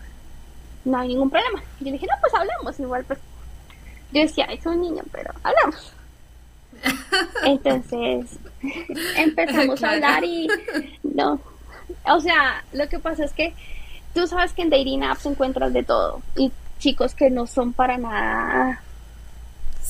no 0.84 0.98
hay 0.98 1.08
ningún 1.08 1.30
problema. 1.30 1.62
Y 1.80 1.86
yo 1.86 1.92
dije, 1.92 2.06
no, 2.06 2.16
pues 2.20 2.34
hablamos, 2.34 2.80
igual 2.80 3.04
pues, 3.04 3.18
yo 4.12 4.22
decía, 4.22 4.44
es 4.46 4.64
un 4.66 4.80
niño, 4.80 5.02
pero 5.12 5.32
hablamos. 5.42 5.92
Entonces 7.44 8.38
empezamos 9.16 9.82
a 9.82 9.90
hablar 9.92 10.24
y 10.24 10.48
no, 11.02 11.40
o 12.06 12.20
sea, 12.20 12.64
lo 12.72 12.88
que 12.88 12.98
pasa 12.98 13.24
es 13.24 13.32
que 13.32 13.54
tú 14.14 14.26
sabes 14.26 14.52
que 14.52 14.62
en 14.62 14.70
dating 14.70 15.02
apps 15.02 15.26
encuentras 15.26 15.72
de 15.72 15.82
todo 15.82 16.20
y 16.36 16.52
chicos 16.78 17.14
que 17.14 17.30
no 17.30 17.46
son 17.46 17.72
para 17.72 17.96
nada 17.98 18.82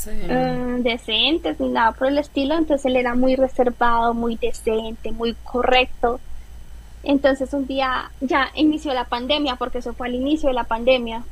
eh, 0.06 0.76
decentes 0.80 1.60
ni 1.60 1.68
nada 1.68 1.92
por 1.92 2.08
el 2.08 2.18
estilo, 2.18 2.56
entonces 2.56 2.86
él 2.86 2.96
era 2.96 3.14
muy 3.14 3.36
reservado, 3.36 4.14
muy 4.14 4.36
decente, 4.36 5.12
muy 5.12 5.34
correcto. 5.42 6.20
Entonces 7.02 7.52
un 7.52 7.66
día 7.66 8.10
ya 8.20 8.50
inició 8.54 8.94
la 8.94 9.04
pandemia, 9.04 9.56
porque 9.56 9.78
eso 9.78 9.92
fue 9.92 10.08
al 10.08 10.14
inicio 10.14 10.48
de 10.48 10.54
la 10.54 10.64
pandemia, 10.64 11.22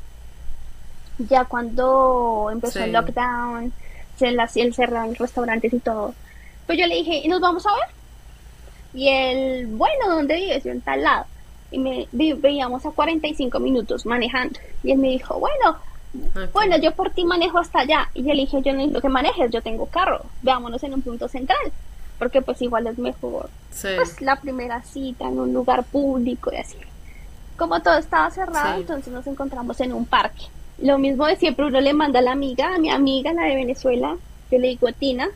ya 1.18 1.44
cuando 1.44 2.48
empezó 2.52 2.80
el 2.84 2.92
lockdown, 2.92 3.72
se, 4.16 4.32
las, 4.32 4.56
él 4.56 4.74
cerraron 4.74 5.14
restaurantes 5.14 5.72
y 5.72 5.78
todo. 5.78 6.14
Pues 6.66 6.78
yo 6.78 6.86
le 6.86 6.96
dije, 6.96 7.22
¿y 7.24 7.28
nos 7.28 7.40
vamos 7.40 7.66
a 7.66 7.74
ver? 7.74 7.88
Y 8.94 9.08
él, 9.08 9.66
bueno, 9.68 10.08
¿dónde 10.08 10.36
vives? 10.36 10.64
Yo 10.64 10.72
en 10.72 10.80
tal 10.80 11.02
lado 11.02 11.26
y 11.72 11.78
me 11.78 12.06
veíamos 12.12 12.84
a 12.86 12.90
45 12.90 13.58
minutos 13.58 14.06
manejando. 14.06 14.60
Y 14.84 14.92
él 14.92 14.98
me 14.98 15.08
dijo, 15.08 15.38
bueno, 15.40 15.78
bueno, 16.52 16.76
yo 16.78 16.92
por 16.92 17.10
ti 17.10 17.24
manejo 17.24 17.58
hasta 17.58 17.80
allá. 17.80 18.10
Y 18.14 18.22
yo 18.22 18.34
le 18.34 18.42
dije, 18.42 18.62
yo 18.62 18.72
no 18.72 18.78
necesito 18.78 19.00
que 19.00 19.08
manejes, 19.08 19.50
yo 19.50 19.62
tengo 19.62 19.86
carro, 19.86 20.24
veámonos 20.42 20.82
en 20.82 20.94
un 20.94 21.02
punto 21.02 21.28
central, 21.28 21.72
porque 22.18 22.42
pues 22.42 22.60
igual 22.62 22.86
es 22.86 22.98
mejor. 22.98 23.48
Pues 23.96 24.20
la 24.20 24.36
primera 24.36 24.82
cita 24.82 25.26
en 25.28 25.38
un 25.38 25.52
lugar 25.52 25.84
público 25.84 26.52
y 26.52 26.56
así. 26.56 26.76
Como 27.56 27.80
todo 27.80 27.98
estaba 27.98 28.30
cerrado, 28.30 28.80
entonces 28.80 29.12
nos 29.12 29.26
encontramos 29.26 29.80
en 29.80 29.92
un 29.92 30.06
parque. 30.06 30.44
Lo 30.78 30.98
mismo 30.98 31.26
de 31.26 31.36
siempre, 31.36 31.66
uno 31.66 31.80
le 31.80 31.92
manda 31.92 32.18
a 32.18 32.22
la 32.22 32.32
amiga, 32.32 32.74
a 32.74 32.78
mi 32.78 32.90
amiga, 32.90 33.32
la 33.32 33.44
de 33.44 33.54
Venezuela, 33.54 34.16
yo 34.50 34.58
le 34.58 34.68
digo 34.68 34.88
a 34.88 34.92
Tina, 34.92 35.28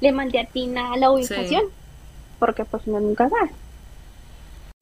le 0.00 0.12
mandé 0.12 0.40
a 0.40 0.46
Tina 0.46 0.96
la 0.96 1.10
ubicación, 1.10 1.64
porque 2.38 2.64
pues 2.64 2.82
uno 2.86 3.00
nunca 3.00 3.28
sabe. 3.28 3.50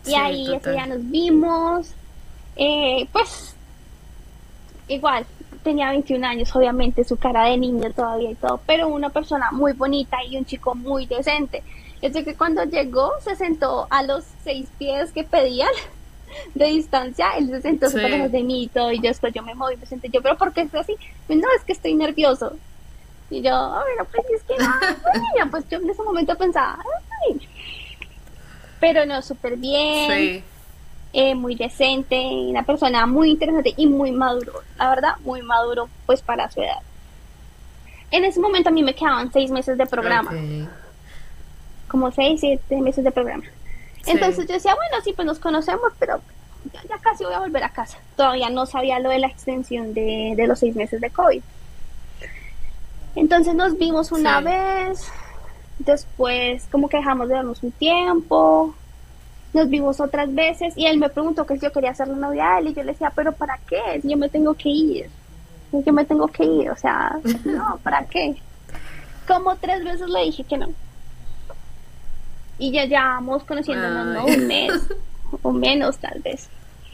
Y 0.06 0.14
ahí 0.14 0.46
día 0.64 0.86
nos 0.86 1.10
vimos. 1.10 1.90
Eh, 2.56 3.08
pues 3.12 3.54
igual, 4.88 5.26
tenía 5.62 5.90
21 5.90 6.26
años, 6.26 6.54
obviamente, 6.54 7.04
su 7.04 7.16
cara 7.16 7.44
de 7.44 7.56
niño 7.56 7.92
todavía 7.92 8.30
y 8.30 8.34
todo, 8.34 8.60
pero 8.66 8.88
una 8.88 9.10
persona 9.10 9.50
muy 9.52 9.72
bonita 9.72 10.18
y 10.24 10.36
un 10.36 10.44
chico 10.44 10.74
muy 10.74 11.06
decente. 11.06 11.62
Es 12.00 12.12
que 12.12 12.34
cuando 12.34 12.64
llegó 12.64 13.10
se 13.20 13.34
sentó 13.36 13.86
a 13.90 14.02
los 14.02 14.24
seis 14.44 14.68
pies 14.78 15.12
que 15.12 15.24
pedían 15.24 15.68
de 16.54 16.66
distancia, 16.66 17.30
él 17.36 17.48
se 17.48 17.60
sentó 17.60 17.90
súper 17.90 18.10
lejos 18.10 18.32
de 18.32 18.42
mí 18.42 18.64
y 18.64 18.68
todo, 18.68 18.92
y 18.92 18.96
yo 18.96 19.08
después 19.08 19.32
yo 19.34 19.42
me 19.42 19.54
moví, 19.54 19.76
me 19.76 19.86
senté 19.86 20.08
yo, 20.08 20.22
pero 20.22 20.36
¿por 20.36 20.52
qué 20.52 20.62
estoy 20.62 20.80
así? 20.80 20.96
No, 21.28 21.46
es 21.56 21.64
que 21.64 21.72
estoy 21.72 21.94
nervioso. 21.94 22.56
Y 23.30 23.42
yo, 23.42 23.54
a 23.54 23.84
ver, 23.84 24.06
pues 24.10 24.24
es 24.34 24.42
que 24.44 24.56
no, 24.56 25.50
pues 25.50 25.68
yo 25.68 25.78
en 25.78 25.90
ese 25.90 26.02
momento 26.02 26.34
pensaba, 26.36 26.78
Ay. 27.26 27.40
pero 28.80 29.04
no, 29.04 29.20
súper 29.20 29.56
bien. 29.56 30.10
Sí. 30.10 30.44
Eh, 31.14 31.34
muy 31.34 31.54
decente, 31.54 32.20
una 32.20 32.64
persona 32.64 33.06
muy 33.06 33.30
interesante 33.30 33.72
y 33.78 33.86
muy 33.86 34.12
maduro, 34.12 34.52
la 34.76 34.90
verdad, 34.90 35.12
muy 35.24 35.40
maduro 35.40 35.88
pues 36.04 36.20
para 36.20 36.50
su 36.50 36.60
edad. 36.60 36.82
En 38.10 38.26
ese 38.26 38.40
momento 38.40 38.68
a 38.68 38.72
mí 38.72 38.82
me 38.82 38.94
quedaban 38.94 39.32
seis 39.32 39.50
meses 39.50 39.78
de 39.78 39.86
programa, 39.86 40.30
como 41.88 42.10
seis, 42.12 42.40
siete 42.40 42.80
meses 42.82 43.04
de 43.04 43.10
programa. 43.10 43.44
Entonces 44.04 44.46
yo 44.46 44.52
decía, 44.52 44.74
bueno, 44.74 45.02
sí, 45.02 45.14
pues 45.14 45.24
nos 45.24 45.38
conocemos, 45.38 45.92
pero 45.98 46.20
ya, 46.72 46.98
casi 46.98 47.24
voy 47.24 47.32
a 47.32 47.40
volver 47.40 47.64
a 47.64 47.70
casa. 47.70 47.98
Todavía 48.14 48.50
no 48.50 48.66
sabía 48.66 48.98
lo 49.00 49.08
de 49.08 49.18
la 49.18 49.28
extensión 49.28 49.94
de, 49.94 50.34
de 50.36 50.46
los 50.46 50.58
seis 50.58 50.76
meses 50.76 51.00
de 51.00 51.08
COVID. 51.08 51.42
Entonces 53.14 53.54
nos 53.54 53.78
vimos 53.78 54.12
una 54.12 54.40
vez, 54.42 55.10
después 55.78 56.66
como 56.70 56.88
que 56.88 56.98
dejamos 56.98 57.28
de 57.28 57.34
darnos 57.34 57.62
un 57.62 57.72
tiempo, 57.72 58.74
nos 59.52 59.68
vimos 59.68 60.00
otras 60.00 60.34
veces 60.34 60.74
y 60.76 60.86
él 60.86 60.98
me 60.98 61.08
preguntó 61.08 61.46
que 61.46 61.54
si 61.54 61.60
yo 61.60 61.72
quería 61.72 61.90
hacer 61.90 62.08
la 62.08 62.16
novia 62.16 62.54
a 62.54 62.58
él 62.58 62.68
y 62.68 62.74
yo 62.74 62.82
le 62.82 62.92
decía, 62.92 63.12
pero 63.14 63.32
¿para 63.32 63.58
qué? 63.68 64.00
Si 64.02 64.08
yo 64.08 64.16
me 64.16 64.28
tengo 64.28 64.54
que 64.54 64.68
ir, 64.68 65.10
yo 65.72 65.92
me 65.92 66.04
tengo 66.04 66.28
que 66.28 66.44
ir, 66.44 66.70
o 66.70 66.76
sea, 66.76 67.18
no, 67.44 67.78
¿para 67.82 68.04
qué? 68.04 68.36
Como 69.26 69.56
tres 69.56 69.84
veces 69.84 70.08
le 70.08 70.24
dije 70.24 70.44
que 70.44 70.58
no. 70.58 70.68
Y 72.58 72.72
ya 72.72 72.84
llevamos 72.84 73.44
conociéndonos, 73.44 74.06
¿no? 74.06 74.26
Un 74.26 74.46
mes 74.46 74.72
o 75.42 75.52
menos 75.52 75.98
tal 75.98 76.20
vez. 76.20 76.48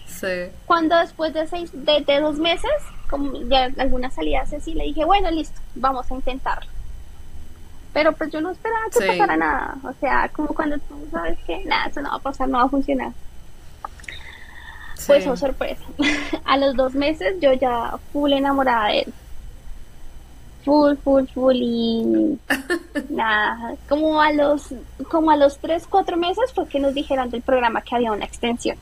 Sí. 0.07 0.51
Cuando 0.67 0.97
después 0.97 1.33
de 1.33 1.47
seis, 1.47 1.71
de, 1.73 2.01
de 2.03 2.21
dos 2.21 2.39
meses, 2.39 2.71
como 3.09 3.33
ya 3.49 3.71
algunas 3.79 4.15
salidas 4.15 4.53
así, 4.53 4.75
le 4.75 4.85
dije, 4.85 5.05
bueno, 5.05 5.31
listo, 5.31 5.61
vamos 5.75 6.11
a 6.11 6.15
intentarlo 6.15 6.74
pero 7.95 8.13
pues 8.13 8.31
yo 8.31 8.41
no 8.41 8.51
esperaba 8.51 8.85
que 8.93 9.07
pasara 9.07 9.37
nada. 9.37 9.77
O 9.85 9.93
sea, 10.01 10.29
como 10.29 10.49
cuando 10.49 10.77
tú 10.79 11.07
sabes 11.13 11.39
que 11.47 11.65
nada, 11.65 11.87
eso 11.87 12.03
no 12.03 12.11
va 12.11 12.17
a 12.17 12.19
pasar, 12.19 12.49
no 12.49 12.59
va 12.59 12.65
a 12.65 12.69
funcionar. 12.69 13.13
Pues 15.07 15.27
oh 15.27 15.37
sorpresa. 15.37 15.83
a 16.45 16.57
los 16.57 16.75
dos 16.75 16.95
meses 16.95 17.37
yo 17.41 17.53
ya 17.53 17.97
full 18.13 18.33
enamorada 18.33 18.89
de 18.89 19.01
él. 19.01 19.15
Full, 20.65 20.97
full, 20.97 21.25
full 21.33 21.57
y 21.57 22.39
nada. 23.11 23.77
Como 23.89 24.21
a 24.21 24.33
los, 24.33 24.75
como 25.09 25.31
a 25.31 25.37
los 25.37 25.59
tres, 25.59 25.87
cuatro 25.89 26.17
meses 26.17 26.53
fue 26.53 26.67
que 26.69 26.81
nos 26.81 26.95
dijeron 26.95 27.31
del 27.31 27.43
programa 27.43 27.81
que 27.83 27.95
había 27.95 28.11
una 28.11 28.25
extensión 28.25 28.77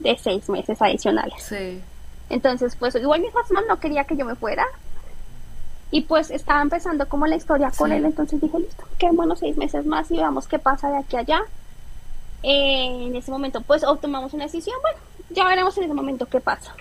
de 0.00 0.18
seis 0.18 0.50
meses 0.50 0.82
adicionales. 0.82 1.42
Sí. 1.42 1.80
Entonces, 2.28 2.76
pues 2.76 2.94
igual 2.96 3.22
mi 3.22 3.28
husband 3.28 3.66
no 3.68 3.80
quería 3.80 4.04
que 4.04 4.16
yo 4.16 4.26
me 4.26 4.34
fuera, 4.34 4.66
y 5.90 6.02
pues 6.02 6.30
estaba 6.30 6.62
empezando 6.62 7.08
como 7.08 7.26
la 7.26 7.36
historia 7.36 7.70
con 7.76 7.92
él, 7.92 8.04
entonces 8.04 8.40
dije, 8.40 8.58
listo, 8.58 8.84
bueno 9.12 9.36
seis 9.36 9.56
meses 9.56 9.86
más 9.86 10.10
y 10.10 10.16
veamos 10.16 10.48
qué 10.48 10.58
pasa 10.58 10.90
de 10.90 10.98
aquí 10.98 11.16
a 11.16 11.20
allá. 11.20 11.42
Eh, 12.42 13.06
en 13.06 13.16
ese 13.16 13.30
momento, 13.30 13.62
pues, 13.62 13.84
o 13.84 13.96
tomamos 13.96 14.34
una 14.34 14.44
decisión, 14.44 14.76
bueno, 14.82 14.98
ya 15.30 15.46
veremos 15.46 15.76
en 15.78 15.84
ese 15.84 15.94
momento 15.94 16.26
qué 16.26 16.40
pasa. 16.40 16.74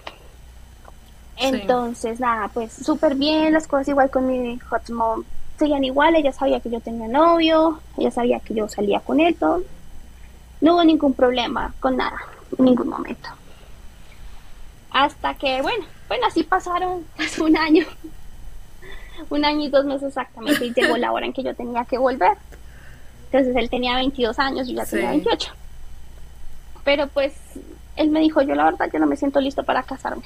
Entonces, 1.37 2.19
nada, 2.19 2.49
pues 2.49 2.73
súper 2.73 3.15
bien, 3.15 3.53
las 3.53 3.67
cosas 3.67 3.87
igual 3.87 4.09
con 4.09 4.27
mi 4.27 4.59
hot 4.59 4.89
mom 4.89 5.23
seguían 5.57 5.83
igual, 5.83 6.15
ella 6.15 6.31
sabía 6.31 6.59
que 6.59 6.69
yo 6.69 6.81
tenía 6.81 7.07
novio, 7.07 7.79
ella 7.97 8.11
sabía 8.11 8.39
que 8.39 8.53
yo 8.53 8.67
salía 8.67 8.99
con 8.99 9.19
él, 9.19 9.35
todo. 9.35 9.61
No 10.61 10.73
hubo 10.73 10.83
ningún 10.83 11.13
problema 11.13 11.73
con 11.79 11.97
nada, 11.97 12.17
en 12.57 12.65
ningún 12.65 12.89
momento. 12.89 13.29
Hasta 14.91 15.33
que, 15.35 15.61
bueno, 15.61 15.85
bueno, 16.07 16.27
así 16.27 16.43
pasaron, 16.43 17.05
pasó 17.17 17.45
un 17.45 17.57
año 17.57 17.85
un 19.29 19.45
año 19.45 19.65
y 19.65 19.69
dos 19.69 19.85
meses 19.85 20.09
exactamente 20.09 20.65
y 20.65 20.73
llegó 20.73 20.97
la 20.97 21.11
hora 21.11 21.25
en 21.25 21.33
que 21.33 21.43
yo 21.43 21.55
tenía 21.55 21.85
que 21.85 21.97
volver. 21.97 22.37
Entonces 23.25 23.55
él 23.55 23.69
tenía 23.69 23.95
22 23.95 24.37
años 24.39 24.67
y 24.67 24.73
yo 24.73 24.83
ya 24.83 24.85
tenía 24.85 25.09
28. 25.09 25.51
Pero 26.83 27.07
pues 27.07 27.33
él 27.95 28.09
me 28.09 28.19
dijo, 28.19 28.41
yo 28.41 28.55
la 28.55 28.65
verdad 28.65 28.89
yo 28.91 28.99
no 28.99 29.05
me 29.05 29.15
siento 29.15 29.39
listo 29.39 29.63
para 29.63 29.83
casarme. 29.83 30.23